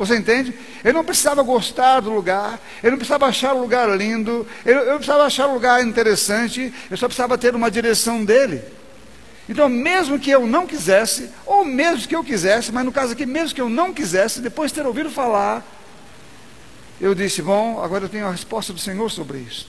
Você 0.00 0.16
entende? 0.16 0.54
Eu 0.82 0.94
não 0.94 1.04
precisava 1.04 1.42
gostar 1.42 2.00
do 2.00 2.08
lugar, 2.08 2.58
eu 2.82 2.90
não 2.90 2.96
precisava 2.96 3.26
achar 3.26 3.52
o 3.52 3.60
lugar 3.60 3.86
lindo, 3.98 4.46
eu, 4.64 4.78
eu 4.78 4.94
precisava 4.94 5.24
achar 5.24 5.46
o 5.46 5.52
lugar 5.52 5.86
interessante, 5.86 6.72
eu 6.90 6.96
só 6.96 7.06
precisava 7.06 7.36
ter 7.36 7.54
uma 7.54 7.70
direção 7.70 8.24
dele. 8.24 8.62
Então, 9.46 9.68
mesmo 9.68 10.18
que 10.18 10.30
eu 10.30 10.46
não 10.46 10.66
quisesse, 10.66 11.28
ou 11.44 11.66
mesmo 11.66 12.08
que 12.08 12.16
eu 12.16 12.24
quisesse, 12.24 12.72
mas 12.72 12.82
no 12.82 12.90
caso 12.90 13.12
aqui, 13.12 13.26
mesmo 13.26 13.54
que 13.54 13.60
eu 13.60 13.68
não 13.68 13.92
quisesse, 13.92 14.40
depois 14.40 14.70
de 14.72 14.80
ter 14.80 14.86
ouvido 14.86 15.10
falar, 15.10 15.62
eu 16.98 17.14
disse: 17.14 17.42
Bom, 17.42 17.78
agora 17.84 18.06
eu 18.06 18.08
tenho 18.08 18.26
a 18.26 18.30
resposta 18.30 18.72
do 18.72 18.80
Senhor 18.80 19.10
sobre 19.10 19.36
isso. 19.40 19.68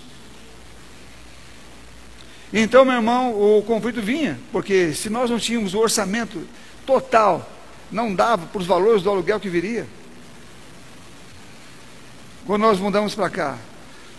Então, 2.53 2.85
meu 2.85 2.95
irmão, 2.95 3.33
o 3.33 3.61
conflito 3.63 4.01
vinha, 4.01 4.39
porque 4.49 4.93
se 4.93 5.09
nós 5.09 5.29
não 5.29 5.37
tínhamos 5.37 5.73
o 5.73 5.79
orçamento 5.79 6.47
total, 6.85 7.51
não 7.91 8.15
dava 8.15 8.47
para 8.47 8.61
os 8.61 8.65
valores 8.65 9.03
do 9.03 9.09
aluguel 9.09 9.37
que 9.37 9.49
viria. 9.49 9.85
Quando 12.51 12.63
nós 12.63 12.79
mudamos 12.79 13.15
para 13.15 13.29
cá, 13.29 13.57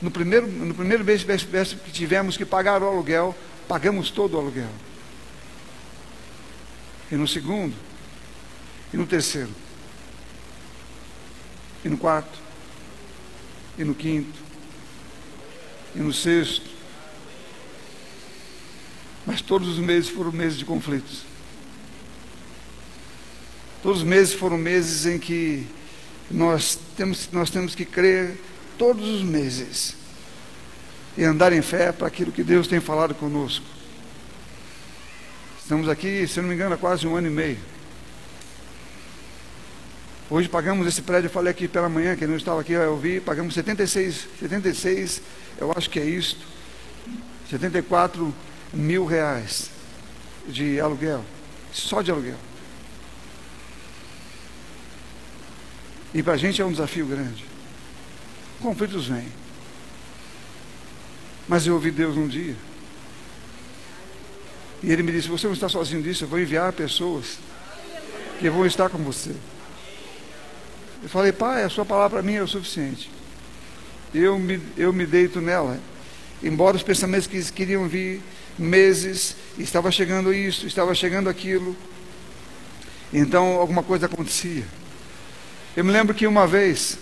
no 0.00 0.10
primeiro, 0.10 0.46
no 0.46 0.74
primeiro 0.74 1.04
mês 1.04 1.22
que 1.22 1.90
tivemos 1.92 2.34
que 2.34 2.46
pagar 2.46 2.82
o 2.82 2.88
aluguel, 2.88 3.36
pagamos 3.68 4.10
todo 4.10 4.32
o 4.32 4.40
aluguel. 4.40 4.70
E 7.10 7.14
no 7.14 7.28
segundo, 7.28 7.74
e 8.90 8.96
no 8.96 9.04
terceiro, 9.04 9.50
e 11.84 11.90
no 11.90 11.98
quarto, 11.98 12.38
e 13.76 13.84
no 13.84 13.94
quinto, 13.94 14.40
e 15.94 15.98
no 15.98 16.10
sexto. 16.10 16.70
Mas 19.26 19.42
todos 19.42 19.68
os 19.68 19.78
meses 19.78 20.08
foram 20.08 20.32
meses 20.32 20.56
de 20.56 20.64
conflitos. 20.64 21.24
Todos 23.82 23.98
os 23.98 24.04
meses 24.04 24.32
foram 24.32 24.56
meses 24.56 25.04
em 25.04 25.18
que 25.18 25.66
nós 26.32 26.78
temos, 26.96 27.28
nós 27.30 27.50
temos 27.50 27.74
que 27.74 27.84
crer 27.84 28.38
todos 28.78 29.06
os 29.06 29.22
meses 29.22 29.94
e 31.16 31.24
andar 31.24 31.52
em 31.52 31.60
fé 31.60 31.92
para 31.92 32.06
aquilo 32.06 32.32
que 32.32 32.42
Deus 32.42 32.66
tem 32.66 32.80
falado 32.80 33.14
conosco. 33.14 33.64
Estamos 35.60 35.88
aqui, 35.88 36.26
se 36.26 36.40
não 36.40 36.48
me 36.48 36.54
engano, 36.54 36.74
há 36.74 36.78
quase 36.78 37.06
um 37.06 37.14
ano 37.14 37.26
e 37.26 37.30
meio. 37.30 37.58
Hoje 40.30 40.48
pagamos 40.48 40.86
esse 40.86 41.02
prédio, 41.02 41.26
eu 41.26 41.30
falei 41.30 41.50
aqui 41.50 41.68
pela 41.68 41.90
manhã, 41.90 42.16
quem 42.16 42.26
não 42.26 42.36
estava 42.36 42.62
aqui, 42.62 42.72
eu 42.72 42.96
vi, 42.96 43.20
pagamos 43.20 43.52
76, 43.52 44.28
76, 44.40 45.20
eu 45.58 45.70
acho 45.76 45.90
que 45.90 46.00
é 46.00 46.04
isto, 46.04 46.46
74 47.50 48.34
mil 48.72 49.04
reais 49.04 49.70
de 50.48 50.80
aluguel, 50.80 51.22
só 51.70 52.00
de 52.00 52.10
aluguel. 52.10 52.51
E 56.14 56.22
para 56.22 56.34
a 56.34 56.36
gente 56.36 56.60
é 56.60 56.64
um 56.64 56.72
desafio 56.72 57.06
grande. 57.06 57.44
Conflitos 58.60 59.06
vêm. 59.06 59.28
Mas 61.48 61.66
eu 61.66 61.74
ouvi 61.74 61.90
Deus 61.90 62.16
um 62.16 62.28
dia. 62.28 62.56
E 64.82 64.90
ele 64.90 65.02
me 65.02 65.12
disse: 65.12 65.28
Você 65.28 65.46
não 65.46 65.54
está 65.54 65.68
sozinho 65.68 66.02
disso, 66.02 66.24
eu 66.24 66.28
vou 66.28 66.40
enviar 66.40 66.72
pessoas 66.72 67.38
que 68.38 68.50
vão 68.50 68.66
estar 68.66 68.88
com 68.88 68.98
você. 68.98 69.34
Eu 71.02 71.08
falei, 71.08 71.32
pai, 71.32 71.64
a 71.64 71.68
sua 71.68 71.84
palavra 71.84 72.20
para 72.20 72.22
mim 72.22 72.36
é 72.36 72.42
o 72.42 72.48
suficiente. 72.48 73.10
Eu 74.14 74.38
me, 74.38 74.60
eu 74.76 74.92
me 74.92 75.04
deito 75.04 75.40
nela. 75.40 75.78
Embora 76.42 76.76
os 76.76 76.82
pensamentos 76.82 77.26
que 77.26 77.42
queriam 77.52 77.88
vir 77.88 78.20
meses, 78.58 79.36
estava 79.58 79.90
chegando 79.90 80.32
isso, 80.32 80.66
estava 80.66 80.94
chegando 80.94 81.28
aquilo. 81.28 81.76
Então 83.12 83.58
alguma 83.58 83.82
coisa 83.82 84.06
acontecia. 84.06 84.64
Eu 85.76 85.84
me 85.84 85.90
lembro 85.90 86.14
que 86.14 86.26
uma 86.26 86.46
vez, 86.46 86.98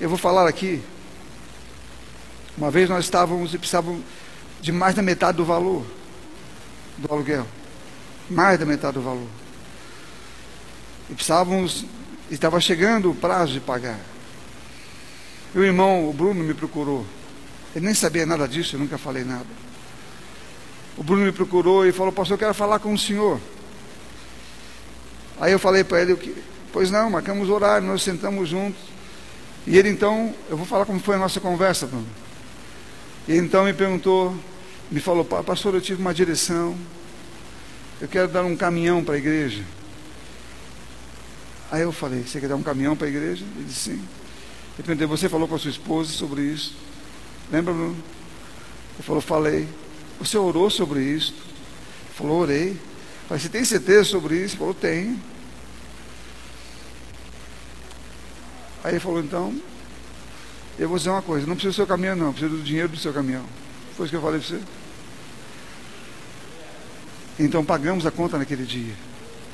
eu 0.00 0.08
vou 0.08 0.18
falar 0.18 0.48
aqui, 0.48 0.82
uma 2.56 2.70
vez 2.70 2.88
nós 2.88 3.04
estávamos 3.04 3.54
e 3.54 3.58
precisávamos 3.58 4.02
de 4.60 4.72
mais 4.72 4.94
da 4.94 5.02
metade 5.02 5.36
do 5.36 5.44
valor 5.44 5.84
do 6.98 7.12
aluguel. 7.12 7.46
Mais 8.28 8.58
da 8.58 8.66
metade 8.66 8.94
do 8.94 9.02
valor. 9.02 9.28
E 11.10 11.14
precisávamos 11.14 11.84
Estava 12.32 12.58
chegando 12.60 13.10
o 13.10 13.14
prazo 13.14 13.52
de 13.52 13.60
pagar. 13.60 14.00
E 15.54 15.58
o 15.58 15.62
irmão, 15.62 16.08
o 16.08 16.14
Bruno, 16.14 16.42
me 16.42 16.54
procurou. 16.54 17.04
Ele 17.76 17.84
nem 17.84 17.94
sabia 17.94 18.24
nada 18.24 18.48
disso, 18.48 18.74
eu 18.74 18.80
nunca 18.80 18.96
falei 18.96 19.22
nada. 19.22 19.44
O 20.96 21.02
Bruno 21.02 21.26
me 21.26 21.32
procurou 21.32 21.86
e 21.86 21.92
falou, 21.92 22.10
pastor, 22.10 22.36
eu 22.36 22.38
quero 22.38 22.54
falar 22.54 22.78
com 22.78 22.94
o 22.94 22.98
senhor. 22.98 23.38
Aí 25.38 25.52
eu 25.52 25.58
falei 25.58 25.84
para 25.84 26.00
ele, 26.00 26.34
pois 26.72 26.90
não, 26.90 27.10
marcamos 27.10 27.48
horário, 27.48 27.86
nós 27.86 28.02
sentamos 28.02 28.48
juntos. 28.48 28.80
E 29.66 29.78
ele 29.78 29.90
então, 29.90 30.34
eu 30.48 30.56
vou 30.56 30.66
falar 30.66 30.84
como 30.86 30.98
foi 30.98 31.14
a 31.14 31.18
nossa 31.18 31.38
conversa, 31.40 31.86
Bruno. 31.86 32.06
Ele 33.28 33.38
então 33.38 33.64
me 33.64 33.72
perguntou, 33.72 34.34
me 34.90 35.00
falou, 35.00 35.24
pastor, 35.24 35.74
eu 35.74 35.80
tive 35.80 36.00
uma 36.00 36.12
direção, 36.12 36.76
eu 38.00 38.08
quero 38.08 38.28
dar 38.28 38.44
um 38.44 38.56
caminhão 38.56 39.04
para 39.04 39.14
a 39.14 39.18
igreja. 39.18 39.62
Aí 41.70 41.82
eu 41.82 41.92
falei, 41.92 42.22
você 42.22 42.40
quer 42.40 42.48
dar 42.48 42.56
um 42.56 42.62
caminhão 42.62 42.96
para 42.96 43.06
a 43.06 43.10
igreja? 43.10 43.44
Ele 43.56 43.64
disse 43.64 43.90
sim. 43.90 44.04
Eu 44.78 45.08
você 45.08 45.28
falou 45.28 45.46
com 45.46 45.54
a 45.54 45.58
sua 45.58 45.70
esposa 45.70 46.10
sobre 46.12 46.42
isso? 46.42 46.74
Lembra, 47.50 47.72
Bruno? 47.72 47.96
Ele 48.94 49.02
falou, 49.02 49.22
falei. 49.22 49.68
Você 50.18 50.36
orou 50.36 50.68
sobre 50.68 51.00
isso? 51.00 51.32
Ele 51.32 52.14
falou, 52.14 52.40
orei. 52.40 52.70
Eu 52.70 53.28
falei, 53.28 53.42
você 53.42 53.48
tem 53.48 53.64
certeza 53.64 54.04
sobre 54.04 54.36
isso? 54.36 54.54
Ele 54.54 54.58
falou, 54.58 54.74
tenho. 54.74 55.18
Aí 58.84 58.92
ele 58.92 59.00
falou, 59.00 59.20
então, 59.20 59.54
eu 60.78 60.88
vou 60.88 60.98
dizer 60.98 61.10
uma 61.10 61.22
coisa, 61.22 61.46
não 61.46 61.54
precisa 61.54 61.72
do 61.72 61.76
seu 61.76 61.86
caminhão 61.86 62.16
não, 62.16 62.32
precisa 62.32 62.54
do 62.54 62.62
dinheiro 62.62 62.88
do 62.88 62.96
seu 62.96 63.12
caminhão. 63.12 63.44
Foi 63.96 64.06
isso 64.06 64.10
que 64.10 64.16
eu 64.16 64.22
falei 64.22 64.40
para 64.40 64.48
você. 64.48 64.60
Então 67.38 67.64
pagamos 67.64 68.06
a 68.06 68.10
conta 68.10 68.38
naquele 68.38 68.64
dia, 68.64 68.94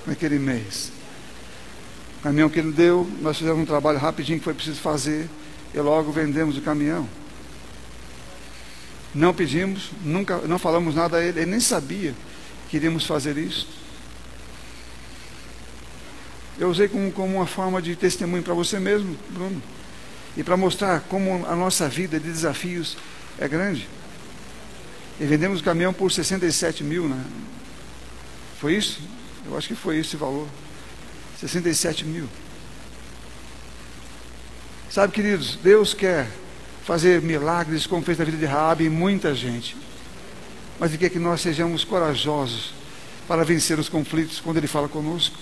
naquele 0.07 0.39
mês. 0.39 0.93
O 2.21 2.23
caminhão 2.23 2.49
que 2.49 2.59
ele 2.59 2.73
deu, 2.73 3.09
nós 3.21 3.39
fizemos 3.39 3.61
um 3.61 3.67
trabalho 3.67 3.99
rapidinho 3.99 4.39
que 4.39 4.45
foi 4.45 4.55
preciso 4.55 4.81
fazer 4.81 5.29
e 5.75 5.79
logo 5.79 6.11
vendemos 6.11 6.57
o 6.57 6.61
caminhão. 6.61 7.09
Não 9.15 9.33
pedimos, 9.33 9.91
nunca, 10.05 10.39
não 10.39 10.59
falamos 10.59 10.95
nada 10.95 11.19
a 11.19 11.25
ele, 11.25 11.41
ele 11.41 11.51
nem 11.51 11.61
sabia 11.61 12.15
que 12.69 12.77
iríamos 12.77 13.07
fazer 13.07 13.37
isso. 13.37 13.69
Eu 16.59 16.69
usei 16.71 16.89
como, 16.89 17.11
como 17.13 17.37
uma 17.37 17.47
forma 17.47 17.81
de 17.81 17.95
testemunho 17.95 18.43
para 18.43 18.55
você 18.55 18.81
mesmo, 18.81 19.17
Bruno, 19.31 19.63
e 20.37 20.43
para 20.43 20.57
mostrar 20.57 21.01
como 21.09 21.47
a 21.47 21.55
nossa 21.55 21.89
vida 21.89 22.19
de 22.19 22.31
desafios 22.31 22.97
é 23.39 23.47
grande. 23.47 23.89
E 25.21 25.25
vendemos 25.25 25.61
o 25.61 25.65
caminhão 25.65 25.93
por 25.93 26.11
67 26.11 26.83
mil, 26.83 27.09
né? 27.09 27.25
Foi 28.61 28.75
isso? 28.75 29.01
Eu 29.47 29.57
acho 29.57 29.69
que 29.69 29.75
foi 29.75 29.99
esse 29.99 30.17
valor. 30.17 30.49
67 31.41 32.05
mil. 32.05 32.29
Sabe, 34.91 35.13
queridos, 35.13 35.57
Deus 35.63 35.95
quer 35.95 36.29
fazer 36.85 37.23
milagres 37.23 37.87
como 37.87 38.03
fez 38.03 38.19
na 38.19 38.25
vida 38.25 38.37
de 38.37 38.47
Raabe 38.47 38.85
e 38.85 38.91
muita 38.91 39.35
gente. 39.35 39.77
Mas 40.79 40.91
Ele 40.91 40.99
quer 40.99 41.11
que 41.11 41.19
nós 41.19 41.41
sejamos 41.41 41.85
corajosos 41.85 42.73
para 43.29 43.45
vencer 43.45 43.79
os 43.79 43.89
conflitos 43.89 44.41
quando 44.41 44.57
Ele 44.57 44.67
fala 44.67 44.89
conosco. 44.89 45.37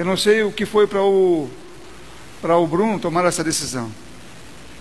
Eu 0.00 0.06
não 0.06 0.16
sei 0.16 0.42
o 0.42 0.50
que 0.50 0.64
foi 0.64 0.86
para 0.86 1.02
o, 1.02 1.46
para 2.40 2.56
o 2.56 2.66
Bruno 2.66 2.98
tomar 2.98 3.22
essa 3.26 3.44
decisão. 3.44 3.92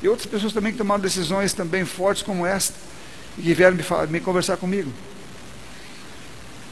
E 0.02 0.08
outras 0.08 0.26
pessoas 0.26 0.54
também 0.54 0.72
que 0.72 0.78
tomaram 0.78 1.02
decisões 1.02 1.52
também 1.52 1.84
fortes 1.84 2.24
como 2.24 2.46
esta 2.46 2.74
e 3.38 3.42
que 3.42 3.54
vieram 3.54 3.76
me, 3.76 3.84
me 4.10 4.22
conversar 4.22 4.56
comigo. 4.56 4.90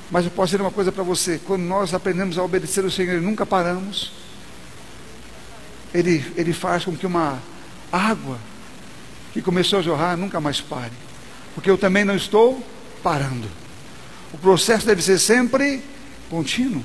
Mas 0.10 0.24
eu 0.24 0.32
posso 0.32 0.52
dizer 0.52 0.62
uma 0.62 0.72
coisa 0.72 0.94
para 0.94 1.04
você: 1.04 1.42
quando 1.46 1.64
nós 1.64 1.94
aprendemos 1.94 2.38
a 2.38 2.44
obedecer 2.44 2.86
o 2.86 2.90
Senhor 2.90 3.18
e 3.18 3.20
nunca 3.20 3.46
paramos, 3.46 4.14
ele, 5.94 6.26
ele 6.38 6.54
faz 6.54 6.86
com 6.86 6.96
que 6.96 7.06
uma 7.06 7.40
água 7.92 8.40
que 9.34 9.42
começou 9.42 9.80
a 9.80 9.82
jorrar 9.82 10.16
nunca 10.16 10.40
mais 10.40 10.62
pare. 10.62 10.94
porque 11.54 11.70
eu 11.70 11.78
também 11.78 12.06
não 12.06 12.16
estou 12.16 12.66
parando. 13.04 13.50
O 14.32 14.38
processo 14.38 14.86
deve 14.86 15.02
ser 15.02 15.20
sempre 15.20 15.84
contínuo. 16.30 16.82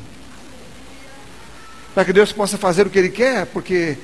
Para 1.94 2.05
que 2.05 2.12
Deus 2.12 2.33
possa 2.33 2.57
fazer 2.57 2.87
o 2.87 2.90
que 2.90 2.98
Ele 2.98 3.11
quer, 3.11 3.46
porque 3.46 3.98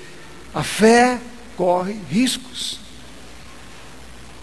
a 0.54 0.62
fé 0.62 1.18
corre 1.56 1.96
riscos. 2.10 2.80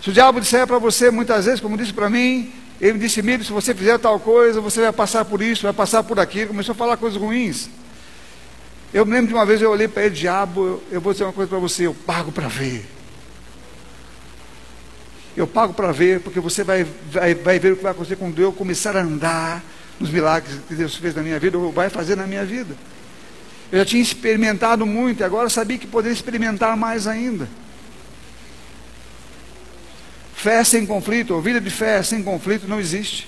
Se 0.02 0.10
o 0.10 0.14
diabo 0.14 0.40
disser 0.40 0.68
para 0.68 0.78
você 0.78 1.10
muitas 1.10 1.46
vezes, 1.46 1.60
como 1.60 1.78
disse 1.78 1.94
para 1.94 2.10
mim, 2.10 2.54
ele 2.80 3.00
disse: 3.00 3.22
Mire, 3.22 3.44
se 3.44 3.52
você 3.52 3.74
fizer 3.74 3.98
tal 3.98 4.20
coisa, 4.20 4.62
você 4.62 4.82
vai 4.82 4.92
passar 4.92 5.26
por 5.26 5.42
isso, 5.42 5.64
vai 5.64 5.74
passar 5.74 6.04
por 6.04 6.20
aquilo. 6.20 6.50
Começou 6.50 6.74
a 6.74 6.76
falar 6.76 6.98
coisas 6.98 7.20
ruins. 7.20 7.70
Eu 8.94 9.06
me 9.06 9.14
lembro 9.14 9.28
de 9.30 9.34
uma 9.34 9.46
vez 9.46 9.62
eu 9.62 9.72
olhei 9.72 9.88
para 9.88 10.06
ele, 10.06 10.16
diabo, 10.16 10.66
eu, 10.66 10.84
eu 10.92 11.02
vou 11.02 11.12
dizer 11.12 11.26
uma 11.26 11.34
coisa 11.34 11.50
para 11.50 11.60
você, 11.60 11.88
eu 11.88 11.94
pago 11.94 12.32
para 12.32 12.48
ver. 12.48 12.86
Eu 15.36 15.48
pago 15.48 15.74
para 15.74 15.92
ver, 15.92 16.22
porque 16.22 16.40
você 16.40 16.64
vai, 16.64 16.86
vai, 17.12 17.36
vai 17.36 17.60
ver 17.60 17.74
o 17.74 17.78
que 17.78 17.84
vai 17.84 17.92
acontecer 17.92 18.16
quando 18.16 18.40
eu 18.42 18.54
começar 18.54 18.96
a 18.96 19.02
andar 19.02 19.64
nos 20.00 20.10
milagres 20.10 20.60
que 20.68 20.76
Deus 20.76 20.96
fez 20.96 21.14
na 21.14 21.22
minha 21.22 21.40
vida, 21.40 21.58
ou 21.58 21.72
vai 21.72 21.90
fazer 21.90 22.16
na 22.16 22.26
minha 22.26 22.46
vida. 22.46 22.76
Eu 23.72 23.80
já 23.80 23.86
tinha 23.86 24.02
experimentado 24.02 24.86
muito, 24.86 25.22
e 25.22 25.24
agora 25.24 25.50
sabia 25.50 25.78
que 25.78 25.88
poderia 25.88 26.14
experimentar 26.14 26.78
mais 26.78 27.08
ainda. 27.08 27.50
Fé 30.36 30.64
sem 30.64 30.86
conflito, 30.86 31.34
ou 31.34 31.42
vida 31.42 31.60
de 31.60 31.70
fé 31.70 32.04
sem 32.04 32.22
conflito 32.22 32.68
não 32.68 32.80
existe. 32.80 33.28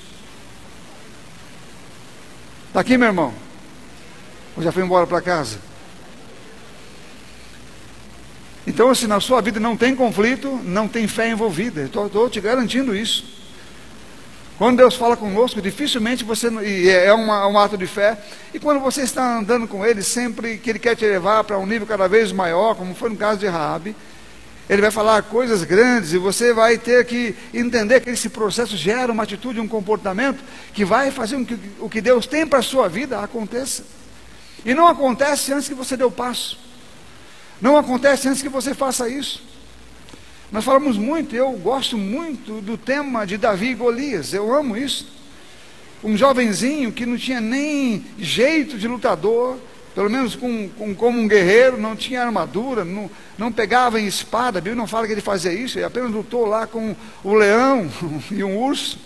Está 2.67 2.82
aqui, 2.82 2.97
meu 2.97 3.08
irmão? 3.08 3.34
Ou 4.56 4.62
já 4.62 4.71
foi 4.71 4.84
embora 4.84 5.08
para 5.08 5.21
casa? 5.21 5.60
Então, 8.67 8.93
se 8.93 9.08
na 9.08 9.19
sua 9.19 9.41
vida 9.41 9.60
não 9.60 9.78
tem 9.78 9.95
conflito, 9.95 10.60
não 10.63 10.88
tem 10.88 11.08
fé 11.08 11.30
envolvida. 11.30 11.84
Estou 11.84 12.30
te 12.30 12.41
garantindo 12.41 12.95
isso. 12.95 13.26
Quando 14.58 14.78
Deus 14.78 14.96
fala 14.96 15.15
conosco, 15.15 15.62
dificilmente 15.62 16.24
você. 16.24 16.50
E 16.50 16.89
é 16.89 17.13
uma, 17.13 17.48
um 17.48 17.60
ato 17.60 17.78
de 17.78 17.86
fé. 17.86 18.17
E 18.54 18.60
quando 18.60 18.80
você 18.80 19.02
está 19.02 19.38
andando 19.38 19.67
com 19.67 19.86
Ele, 19.86 20.02
sempre 20.02 20.58
que 20.58 20.72
Ele 20.72 20.80
quer 20.80 20.96
te 20.96 21.06
levar 21.06 21.43
para 21.43 21.60
um 21.60 21.65
nível 21.65 21.86
cada 21.86 22.08
vez 22.08 22.32
maior, 22.32 22.76
como 22.76 22.96
foi 22.96 23.10
no 23.10 23.15
caso 23.15 23.39
de 23.39 23.48
Raabe, 23.48 23.96
ele 24.70 24.82
vai 24.82 24.91
falar 24.91 25.24
coisas 25.24 25.63
grandes 25.63 26.12
e 26.12 26.17
você 26.17 26.54
vai 26.54 26.78
ter 26.78 27.06
que 27.06 27.34
entender 27.54 28.02
que 28.02 28.10
esse 28.10 28.28
processo 28.28 28.76
gera 28.76 29.13
uma 29.13 29.24
atitude, 29.24 29.62
um 29.62 29.67
comportamento 29.67 30.43
que 30.74 30.84
vai 30.84 31.10
fazer 31.10 31.38
com 31.38 31.46
que 31.46 31.58
o 31.80 31.89
que 31.89 32.02
Deus 32.02 32.28
tem 32.28 32.46
para 32.46 32.60
a 32.60 32.63
sua 32.63 32.89
vida 32.89 33.20
aconteça. 33.20 33.86
E 34.65 34.74
não 34.74 34.88
acontece 34.88 35.54
antes 35.54 35.70
que 35.70 35.74
você 35.74 35.96
dê 35.96 36.04
o 36.04 36.12
passo. 36.12 36.60
Não 37.62 37.78
acontece 37.78 38.28
antes 38.28 38.41
que 38.41 38.50
você 38.50 38.74
faça 38.74 39.08
isso. 39.08 39.41
Nós 40.49 40.63
falamos 40.63 40.97
muito, 40.97 41.36
eu 41.36 41.51
gosto 41.51 41.97
muito 41.97 42.62
do 42.62 42.77
tema 42.77 43.27
de 43.27 43.38
Davi 43.38 43.71
e 43.71 43.73
Golias, 43.73 44.33
eu 44.33 44.53
amo 44.53 44.77
isso. 44.77 45.12
Um 46.01 46.15
jovenzinho 46.15 46.91
que 46.91 47.05
não 47.05 47.17
tinha 47.17 47.41
nem 47.41 48.05
jeito 48.17 48.77
de 48.77 48.88
lutador, 48.88 49.57
pelo 49.93 50.10
menos 50.10 50.36
com, 50.36 50.69
com, 50.69 50.95
como 50.95 51.19
um 51.19 51.27
guerreiro, 51.27 51.77
não 51.77 51.97
tinha 51.97 52.23
armadura, 52.23 52.86
não, 52.86 53.12
não 53.38 53.51
pegava 53.51 53.99
em 53.99 54.07
espada, 54.07 54.60
a 54.60 54.62
Bíblia 54.62 54.77
não 54.77 54.88
fala 54.88 55.05
que 55.05 55.12
ele 55.12 55.21
fazia 55.21 55.51
isso, 55.51 55.77
ele 55.77 55.86
apenas 55.86 56.12
lutou 56.12 56.45
lá 56.45 56.65
com 56.65 56.95
o 57.25 57.33
leão 57.33 57.89
e 58.31 58.41
um 58.41 58.57
urso. 58.57 58.99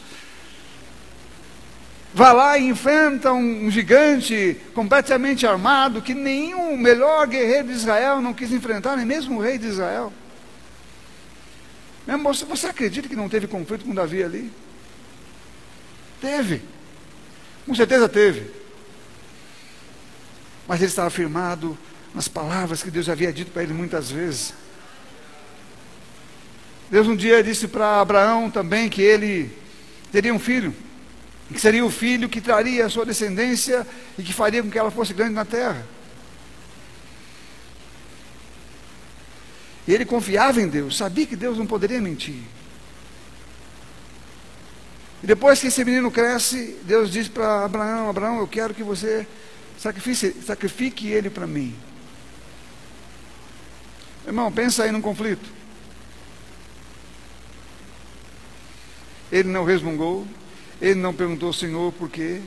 Vai 2.13 2.34
lá 2.36 2.58
e 2.58 2.67
enfrenta 2.67 3.32
um, 3.32 3.65
um 3.65 3.71
gigante 3.71 4.58
completamente 4.75 5.47
armado, 5.47 6.04
que 6.04 6.13
nenhum 6.13 6.77
melhor 6.77 7.25
guerreiro 7.25 7.69
de 7.69 7.73
Israel 7.73 8.21
não 8.21 8.34
quis 8.34 8.51
enfrentar, 8.51 8.95
nem 8.95 9.06
mesmo 9.06 9.39
o 9.39 9.41
rei 9.41 9.58
de 9.58 9.67
Israel. 9.67 10.13
Você, 12.17 12.45
você 12.45 12.67
acredita 12.67 13.08
que 13.08 13.15
não 13.15 13.30
teve 13.30 13.47
conflito 13.47 13.86
com 13.86 13.93
Davi 13.93 14.24
ali? 14.24 14.52
Teve. 16.19 16.62
Com 17.65 17.76
certeza 17.76 18.10
teve 18.10 18.62
mas 20.71 20.80
ele 20.80 20.88
estava 20.88 21.10
firmado 21.10 21.78
nas 22.15 22.30
palavras 22.30 22.82
que 22.82 22.89
Deus 22.89 23.10
havia 23.10 23.34
dito 23.34 23.52
para 23.52 23.62
ele 23.62 23.74
muitas 23.74 24.10
vezes. 24.10 24.54
Deus 26.89 27.08
um 27.08 27.15
dia 27.15 27.43
disse 27.43 27.67
para 27.67 28.00
Abraão 28.00 28.50
também 28.50 28.88
que 28.88 29.02
ele 29.02 29.52
teria 30.13 30.34
um 30.34 30.39
filho, 30.39 30.74
que 31.52 31.60
seria 31.60 31.86
o 31.86 31.91
filho 31.91 32.30
que 32.30 32.39
traria 32.39 32.86
a 32.86 32.89
sua 32.89 33.06
descendência 33.06 33.86
e 34.17 34.24
que 34.24 34.32
faria 34.32 34.63
com 34.63 34.71
que 34.71 34.80
ela 34.80 34.89
fosse 34.91 35.13
grande 35.13 35.34
na 35.34 35.43
terra. 35.43 35.86
E 39.91 39.93
ele 39.93 40.06
confiava 40.06 40.62
em 40.62 40.69
Deus, 40.69 40.95
sabia 40.95 41.25
que 41.25 41.36
Deus 41.36 41.58
não 41.58 41.67
poderia 41.67 41.99
mentir. 41.99 42.41
E 45.21 45.27
depois 45.27 45.60
que 45.60 45.67
esse 45.67 45.84
menino 45.84 46.10
cresce, 46.10 46.77
Deus 46.84 47.12
diz 47.12 47.27
para 47.27 47.65
Abraão: 47.65 48.10
Abraão, 48.10 48.39
eu 48.39 48.47
quero 48.47 48.73
que 48.73 48.84
você 48.84 49.27
Sacrifique, 49.77 50.41
sacrifique 50.45 51.08
ele 51.10 51.30
para 51.30 51.45
mim. 51.45 51.75
Irmão, 54.25 54.49
pensa 54.49 54.84
aí 54.84 54.93
num 54.93 55.01
conflito. 55.01 55.49
Ele 59.30 59.49
não 59.49 59.65
resmungou, 59.65 60.25
ele 60.82 61.01
não 61.01 61.13
perguntou 61.13 61.47
ao 61.47 61.54
Senhor 61.54 61.91
por 61.91 62.10
quê. 62.10 62.41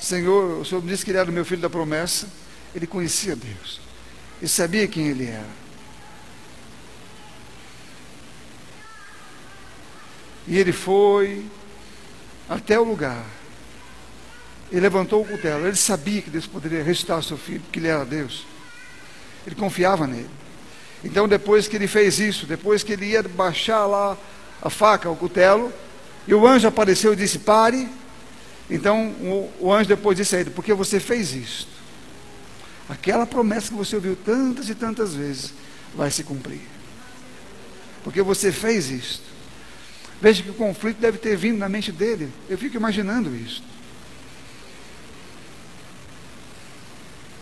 Senhor, 0.00 0.60
o 0.60 0.64
Senhor 0.64 0.84
me 0.84 0.90
disse 0.90 1.04
que 1.04 1.10
ele 1.10 1.18
era 1.18 1.28
o 1.28 1.34
meu 1.34 1.44
filho 1.44 1.62
da 1.62 1.68
promessa. 1.68 2.28
Ele 2.72 2.86
conhecia 2.86 3.34
Deus. 3.34 3.80
Ele 4.38 4.48
sabia 4.48 4.86
quem 4.86 5.08
ele 5.08 5.26
era. 5.26 5.65
E 10.46 10.58
ele 10.58 10.72
foi 10.72 11.44
até 12.48 12.78
o 12.78 12.84
lugar 12.84 13.24
ele 14.70 14.80
levantou 14.80 15.22
o 15.22 15.24
cutelo. 15.24 15.66
Ele 15.66 15.76
sabia 15.76 16.22
que 16.22 16.30
Deus 16.30 16.46
poderia 16.46 16.82
ressuscitar 16.82 17.18
o 17.18 17.22
seu 17.22 17.36
filho, 17.36 17.62
que 17.70 17.78
ele 17.78 17.88
era 17.88 18.04
Deus. 18.04 18.46
Ele 19.46 19.54
confiava 19.54 20.06
nele. 20.06 20.30
Então, 21.04 21.28
depois 21.28 21.68
que 21.68 21.76
ele 21.76 21.86
fez 21.86 22.18
isso, 22.18 22.46
depois 22.46 22.82
que 22.82 22.92
ele 22.92 23.06
ia 23.06 23.22
baixar 23.22 23.86
lá 23.86 24.16
a 24.60 24.70
faca, 24.70 25.08
o 25.08 25.16
cutelo, 25.16 25.72
e 26.26 26.34
o 26.34 26.46
anjo 26.46 26.66
apareceu 26.66 27.12
e 27.12 27.16
disse: 27.16 27.38
Pare. 27.38 27.88
Então, 28.68 29.10
o, 29.20 29.52
o 29.60 29.72
anjo 29.72 29.88
depois 29.88 30.16
disse 30.16 30.34
a 30.34 30.40
ele: 30.40 30.50
Porque 30.50 30.74
você 30.74 30.98
fez 30.98 31.32
isto? 31.32 31.70
Aquela 32.88 33.26
promessa 33.26 33.68
que 33.68 33.74
você 33.74 33.94
ouviu 33.94 34.16
tantas 34.16 34.68
e 34.68 34.74
tantas 34.74 35.14
vezes 35.14 35.52
vai 35.94 36.10
se 36.10 36.24
cumprir. 36.24 36.62
Porque 38.02 38.22
você 38.22 38.50
fez 38.50 38.90
isto. 38.90 39.35
Veja 40.20 40.42
que 40.42 40.50
o 40.50 40.54
conflito 40.54 40.98
deve 40.98 41.18
ter 41.18 41.36
vindo 41.36 41.58
na 41.58 41.68
mente 41.68 41.92
dele. 41.92 42.30
Eu 42.48 42.56
fico 42.56 42.76
imaginando 42.76 43.34
isso. 43.34 43.62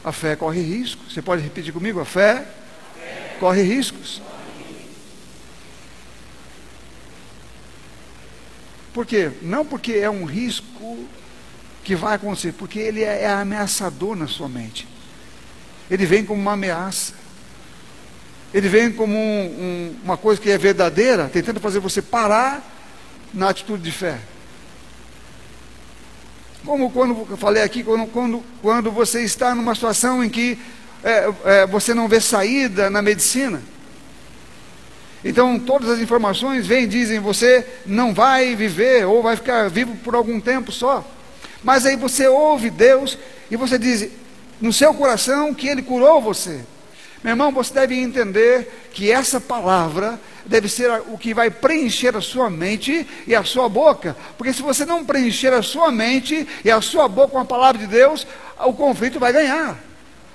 A 0.05 0.13
fé 0.13 0.37
corre 0.37 0.61
risco. 0.61 1.03
Você 1.09 1.23
pode 1.23 1.43
repetir 1.43 1.73
comigo? 1.73 2.01
A 2.01 2.05
fé, 2.05 2.33
a 2.33 2.43
fé. 2.43 3.37
corre 3.41 3.63
riscos. 3.63 4.21
Por 8.93 9.05
quê? 9.05 9.33
Não 9.43 9.65
porque 9.65 9.93
é 9.95 10.09
um 10.09 10.25
risco 10.25 11.05
que 11.83 11.97
vai 11.97 12.15
acontecer, 12.15 12.53
porque 12.53 12.79
ele 12.79 13.03
é, 13.03 13.23
é 13.23 13.29
ameaçador 13.29 14.15
na 14.15 14.29
sua 14.29 14.49
mente. 14.49 14.87
Ele 15.91 16.07
vem 16.07 16.25
como 16.25 16.41
uma 16.41 16.53
ameaça. 16.53 17.24
Ele 18.55 18.69
vem 18.69 18.93
como 18.93 19.17
um, 19.17 19.19
um, 19.19 19.97
uma 20.05 20.17
coisa 20.17 20.41
que 20.41 20.49
é 20.49 20.57
verdadeira, 20.57 21.29
tentando 21.29 21.59
fazer 21.59 21.81
você 21.81 22.01
parar 22.01 22.65
na 23.35 23.49
atitude 23.49 23.83
de 23.83 23.91
fé. 23.91 24.17
Como 26.65 26.89
quando 26.93 27.27
eu 27.29 27.37
falei 27.37 27.65
aqui, 27.65 27.83
quando, 27.83 28.07
quando, 28.07 28.45
quando 28.63 28.93
você 28.93 29.23
está 29.25 29.57
numa 29.57 29.75
situação 29.75 30.23
em 30.23 30.29
que 30.31 30.57
é, 31.03 31.33
é, 31.45 31.67
você 31.67 31.93
não 31.93 32.07
vê 32.07 32.21
saída 32.21 32.89
na 32.89 33.03
medicina. 33.03 33.61
Então 35.25 35.59
todas 35.59 35.91
as 35.91 35.99
informações 35.99 36.65
vêm 36.65 36.85
e 36.85 36.87
dizem 36.87 37.19
você 37.19 37.67
não 37.85 38.15
vai 38.15 38.55
viver 38.55 39.05
ou 39.05 39.21
vai 39.21 39.35
ficar 39.35 39.69
vivo 39.69 39.97
por 39.97 40.15
algum 40.15 40.41
tempo 40.41 40.71
só. 40.71 41.05
Mas 41.65 41.85
aí 41.85 41.97
você 41.97 42.29
ouve 42.29 42.71
Deus 42.71 43.19
e 43.51 43.57
você 43.57 43.77
diz 43.79 44.09
no 44.61 44.73
seu 44.73 44.95
coração 44.95 45.53
que 45.53 45.67
Ele 45.67 45.83
curou 45.83 46.23
você. 46.23 46.61
Meu 47.25 47.31
irmão, 47.31 47.51
você 47.51 47.73
deve 47.73 47.99
entender 47.99 48.91
que 48.93 49.11
essa 49.11 49.41
palavra 49.41 50.21
deve 50.45 50.69
ser 50.69 50.91
o 51.09 51.17
que 51.17 51.33
vai 51.33 51.51
preencher 51.51 52.15
a 52.15 52.21
sua 52.21 52.51
mente 52.51 53.09
e 53.27 53.35
a 53.35 53.43
sua 53.43 53.67
boca. 53.67 54.15
Porque 54.37 54.53
se 54.53 54.61
você 54.61 54.85
não 54.85 55.03
preencher 55.07 55.51
a 55.51 55.63
sua 55.63 55.91
mente 55.91 56.47
e 56.63 56.71
a 56.71 56.83
sua 56.83 57.09
boca 57.09 57.33
com 57.33 57.39
a 57.39 57.45
palavra 57.47 57.79
de 57.79 57.87
Deus, 57.87 58.27
o 58.59 58.75
conflito 58.75 59.19
vai 59.19 59.33
ganhar. 59.33 59.79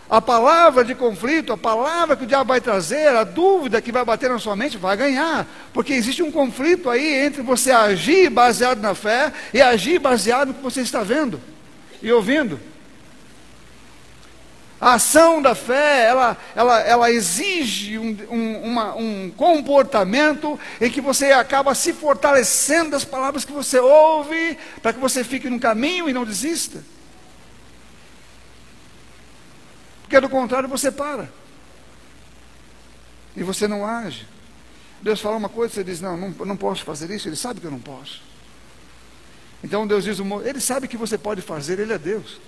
A 0.10 0.20
palavra 0.20 0.84
de 0.84 0.96
conflito, 0.96 1.54
a 1.54 1.58
palavra 1.58 2.16
que 2.16 2.24
o 2.24 2.28
diabo 2.28 2.48
vai 2.48 2.60
trazer, 2.60 3.10
a 3.10 3.24
dúvida 3.24 3.84
que 3.84 3.92
vai 3.92 4.04
bater 4.04 4.28
na 4.28 4.40
sua 4.40 4.56
mente, 4.56 4.76
vai 4.76 4.98
ganhar. 4.98 5.46
Porque 5.72 5.94
existe 5.94 6.24
um 6.24 6.32
conflito 6.32 6.90
aí 6.90 7.24
entre 7.24 7.44
você 7.44 7.70
agir 7.70 8.32
baseado 8.32 8.82
na 8.82 8.96
fé 8.96 9.32
e 9.54 9.62
agir 9.62 10.00
baseado 10.00 10.48
no 10.48 10.54
que 10.56 10.64
você 10.64 10.82
está 10.82 11.04
vendo 11.04 11.40
e 12.02 12.12
ouvindo. 12.12 12.60
A 14.82 14.94
ação 14.94 15.42
da 15.42 15.54
fé, 15.54 16.06
ela, 16.06 16.38
ela, 16.56 16.80
ela 16.80 17.12
exige 17.12 18.00
um, 18.00 18.18
um, 18.30 18.62
uma, 18.64 18.96
um 18.96 19.30
comportamento 19.30 20.58
em 20.80 20.90
que 20.90 21.02
você 21.02 21.34
acaba 21.34 21.76
se 21.76 21.92
fortalecendo 21.92 22.92
das 22.92 23.04
palavras 23.04 23.44
que 23.44 23.52
você 23.52 23.78
ouve, 23.78 24.58
para 24.82 24.94
que 24.94 25.00
você 25.00 25.22
fique 25.24 25.50
no 25.50 25.60
caminho 25.60 26.10
e 26.10 26.14
não 26.14 26.24
desista. 26.24 26.82
Porque 30.04 30.20
do 30.20 30.30
contrário 30.30 30.70
você 30.70 30.90
para. 30.90 31.30
E 33.36 33.44
você 33.44 33.68
não 33.68 33.86
age. 33.86 34.26
Deus 35.02 35.20
fala 35.20 35.36
uma 35.36 35.50
coisa, 35.50 35.74
você 35.74 35.84
diz, 35.84 36.00
não, 36.00 36.16
não, 36.16 36.30
não 36.46 36.58
posso 36.58 36.84
fazer 36.86 37.10
isso, 37.12 37.28
ele 37.28 37.36
sabe 37.36 37.60
que 37.60 37.68
eu 37.68 37.72
não 37.72 37.80
posso. 37.80 38.22
Então 39.62 39.86
Deus 39.86 40.06
diz, 40.06 40.20
ele 40.46 40.62
sabe 40.62 40.88
que 40.88 40.98
você 40.98 41.18
pode 41.18 41.42
fazer, 41.42 41.80
ele 41.80 41.92
é 41.92 41.98
Deus. 41.98 42.40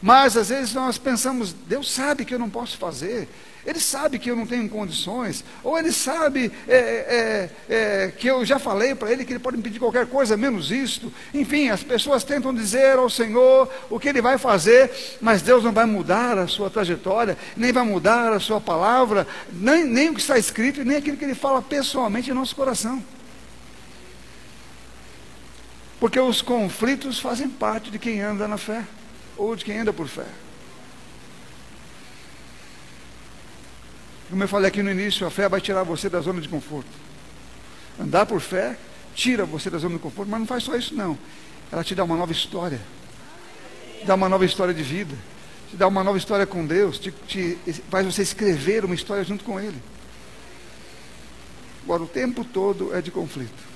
Mas 0.00 0.36
às 0.36 0.48
vezes 0.48 0.74
nós 0.74 0.96
pensamos, 0.96 1.52
Deus 1.52 1.90
sabe 1.90 2.24
que 2.24 2.32
eu 2.32 2.38
não 2.38 2.48
posso 2.48 2.78
fazer, 2.78 3.28
Ele 3.66 3.80
sabe 3.80 4.18
que 4.18 4.30
eu 4.30 4.36
não 4.36 4.46
tenho 4.46 4.68
condições, 4.68 5.44
ou 5.62 5.76
Ele 5.76 5.90
sabe 5.90 6.52
é, 6.68 6.76
é, 6.78 7.50
é, 7.68 8.12
que 8.16 8.28
eu 8.28 8.44
já 8.44 8.60
falei 8.60 8.94
para 8.94 9.10
Ele 9.10 9.24
que 9.24 9.32
Ele 9.32 9.40
pode 9.40 9.56
me 9.56 9.62
pedir 9.62 9.80
qualquer 9.80 10.06
coisa 10.06 10.36
menos 10.36 10.70
isto. 10.70 11.12
Enfim, 11.34 11.68
as 11.68 11.82
pessoas 11.82 12.22
tentam 12.22 12.54
dizer 12.54 12.96
ao 12.96 13.10
Senhor 13.10 13.68
o 13.90 13.98
que 13.98 14.08
Ele 14.08 14.22
vai 14.22 14.38
fazer, 14.38 14.90
mas 15.20 15.42
Deus 15.42 15.64
não 15.64 15.72
vai 15.72 15.84
mudar 15.84 16.38
a 16.38 16.46
sua 16.46 16.70
trajetória, 16.70 17.36
nem 17.56 17.72
vai 17.72 17.84
mudar 17.84 18.32
a 18.32 18.38
sua 18.38 18.60
palavra, 18.60 19.26
nem, 19.52 19.84
nem 19.84 20.10
o 20.10 20.14
que 20.14 20.20
está 20.20 20.38
escrito, 20.38 20.84
nem 20.84 20.96
aquilo 20.96 21.16
que 21.16 21.24
Ele 21.24 21.34
fala 21.34 21.60
pessoalmente 21.60 22.30
em 22.30 22.34
nosso 22.34 22.54
coração. 22.54 23.02
Porque 25.98 26.20
os 26.20 26.40
conflitos 26.40 27.18
fazem 27.18 27.48
parte 27.48 27.90
de 27.90 27.98
quem 27.98 28.20
anda 28.20 28.46
na 28.46 28.56
fé 28.56 28.84
ou 29.38 29.54
de 29.54 29.64
quem 29.64 29.78
anda 29.78 29.92
por 29.92 30.08
fé. 30.08 30.26
Como 34.28 34.42
eu 34.42 34.48
falei 34.48 34.68
aqui 34.68 34.82
no 34.82 34.90
início, 34.90 35.26
a 35.26 35.30
fé 35.30 35.48
vai 35.48 35.60
tirar 35.60 35.84
você 35.84 36.10
da 36.10 36.20
zona 36.20 36.40
de 36.40 36.48
conforto. 36.48 36.90
Andar 37.98 38.26
por 38.26 38.40
fé 38.40 38.76
tira 39.14 39.46
você 39.46 39.70
da 39.70 39.78
zona 39.78 39.94
de 39.94 40.02
conforto, 40.02 40.28
mas 40.28 40.40
não 40.40 40.46
faz 40.46 40.64
só 40.64 40.76
isso 40.76 40.94
não. 40.94 41.16
Ela 41.72 41.82
te 41.82 41.94
dá 41.94 42.04
uma 42.04 42.16
nova 42.16 42.32
história. 42.32 42.80
Te 44.00 44.06
dá 44.06 44.14
uma 44.14 44.28
nova 44.28 44.44
história 44.44 44.74
de 44.74 44.82
vida. 44.82 45.14
Te 45.70 45.76
dá 45.76 45.86
uma 45.86 46.04
nova 46.04 46.18
história 46.18 46.46
com 46.46 46.66
Deus. 46.66 46.98
Te, 46.98 47.10
te, 47.26 47.58
faz 47.88 48.04
você 48.04 48.22
escrever 48.22 48.84
uma 48.84 48.94
história 48.94 49.24
junto 49.24 49.44
com 49.44 49.58
Ele. 49.58 49.80
Agora, 51.84 52.02
o 52.02 52.06
tempo 52.06 52.44
todo 52.44 52.94
é 52.94 53.00
de 53.00 53.10
conflito. 53.10 53.68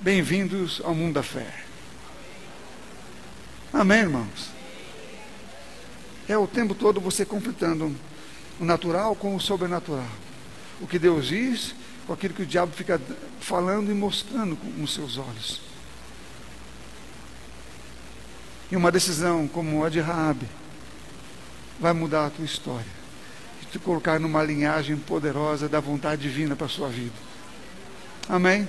Bem-vindos 0.00 0.80
ao 0.84 0.94
mundo 0.94 1.14
da 1.14 1.24
fé. 1.24 1.67
Amém, 3.72 4.00
irmãos? 4.00 4.50
É 6.28 6.36
o 6.36 6.46
tempo 6.46 6.74
todo 6.74 7.00
você 7.00 7.24
conflitando 7.24 7.94
o 8.60 8.64
natural 8.64 9.14
com 9.14 9.34
o 9.34 9.40
sobrenatural. 9.40 10.08
O 10.80 10.86
que 10.86 10.98
Deus 10.98 11.26
diz 11.26 11.74
com 12.06 12.12
aquilo 12.12 12.34
que 12.34 12.42
o 12.42 12.46
diabo 12.46 12.72
fica 12.72 13.00
falando 13.40 13.90
e 13.90 13.94
mostrando 13.94 14.56
com 14.56 14.82
os 14.82 14.94
seus 14.94 15.18
olhos. 15.18 15.60
E 18.70 18.76
uma 18.76 18.92
decisão 18.92 19.48
como 19.48 19.84
a 19.84 19.88
de 19.88 20.00
Raabe 20.00 20.46
vai 21.80 21.92
mudar 21.92 22.26
a 22.26 22.30
tua 22.30 22.44
história. 22.44 22.98
E 23.62 23.66
te 23.66 23.78
colocar 23.78 24.18
numa 24.18 24.42
linhagem 24.42 24.96
poderosa 24.96 25.68
da 25.68 25.80
vontade 25.80 26.22
divina 26.22 26.56
para 26.56 26.66
a 26.66 26.70
sua 26.70 26.88
vida. 26.88 27.14
Amém? 28.28 28.68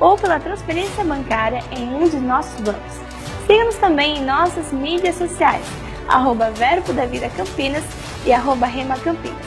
ou 0.00 0.16
pela 0.16 0.40
transferência 0.40 1.04
bancária 1.04 1.62
em 1.70 1.94
um 1.94 2.08
de 2.08 2.16
nossos 2.18 2.60
bancos. 2.60 2.94
Siga-nos 3.46 3.76
também 3.76 4.18
em 4.18 4.24
nossas 4.24 4.72
mídias 4.72 5.16
sociais, 5.16 5.64
arroba 6.08 6.50
Verbo 6.50 6.92
da 6.92 7.06
Vida 7.06 7.30
Campinas 7.30 7.84
e 8.26 8.32
arroba 8.32 8.66
Rema 8.66 8.96
Campinas. 8.98 9.46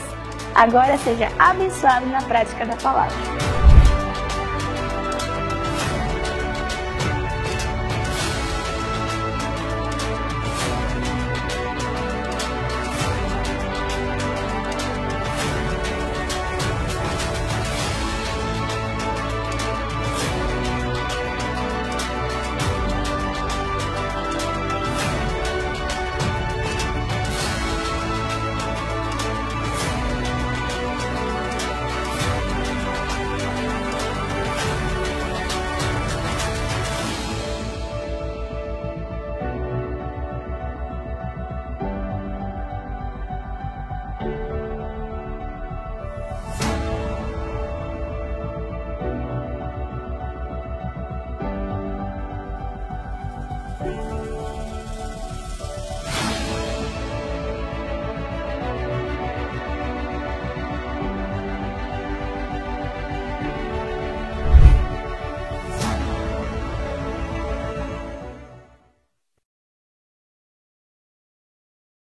Agora 0.54 0.98
seja 0.98 1.28
abençoado 1.38 2.06
na 2.06 2.20
prática 2.22 2.66
da 2.66 2.76
palavra. 2.76 3.61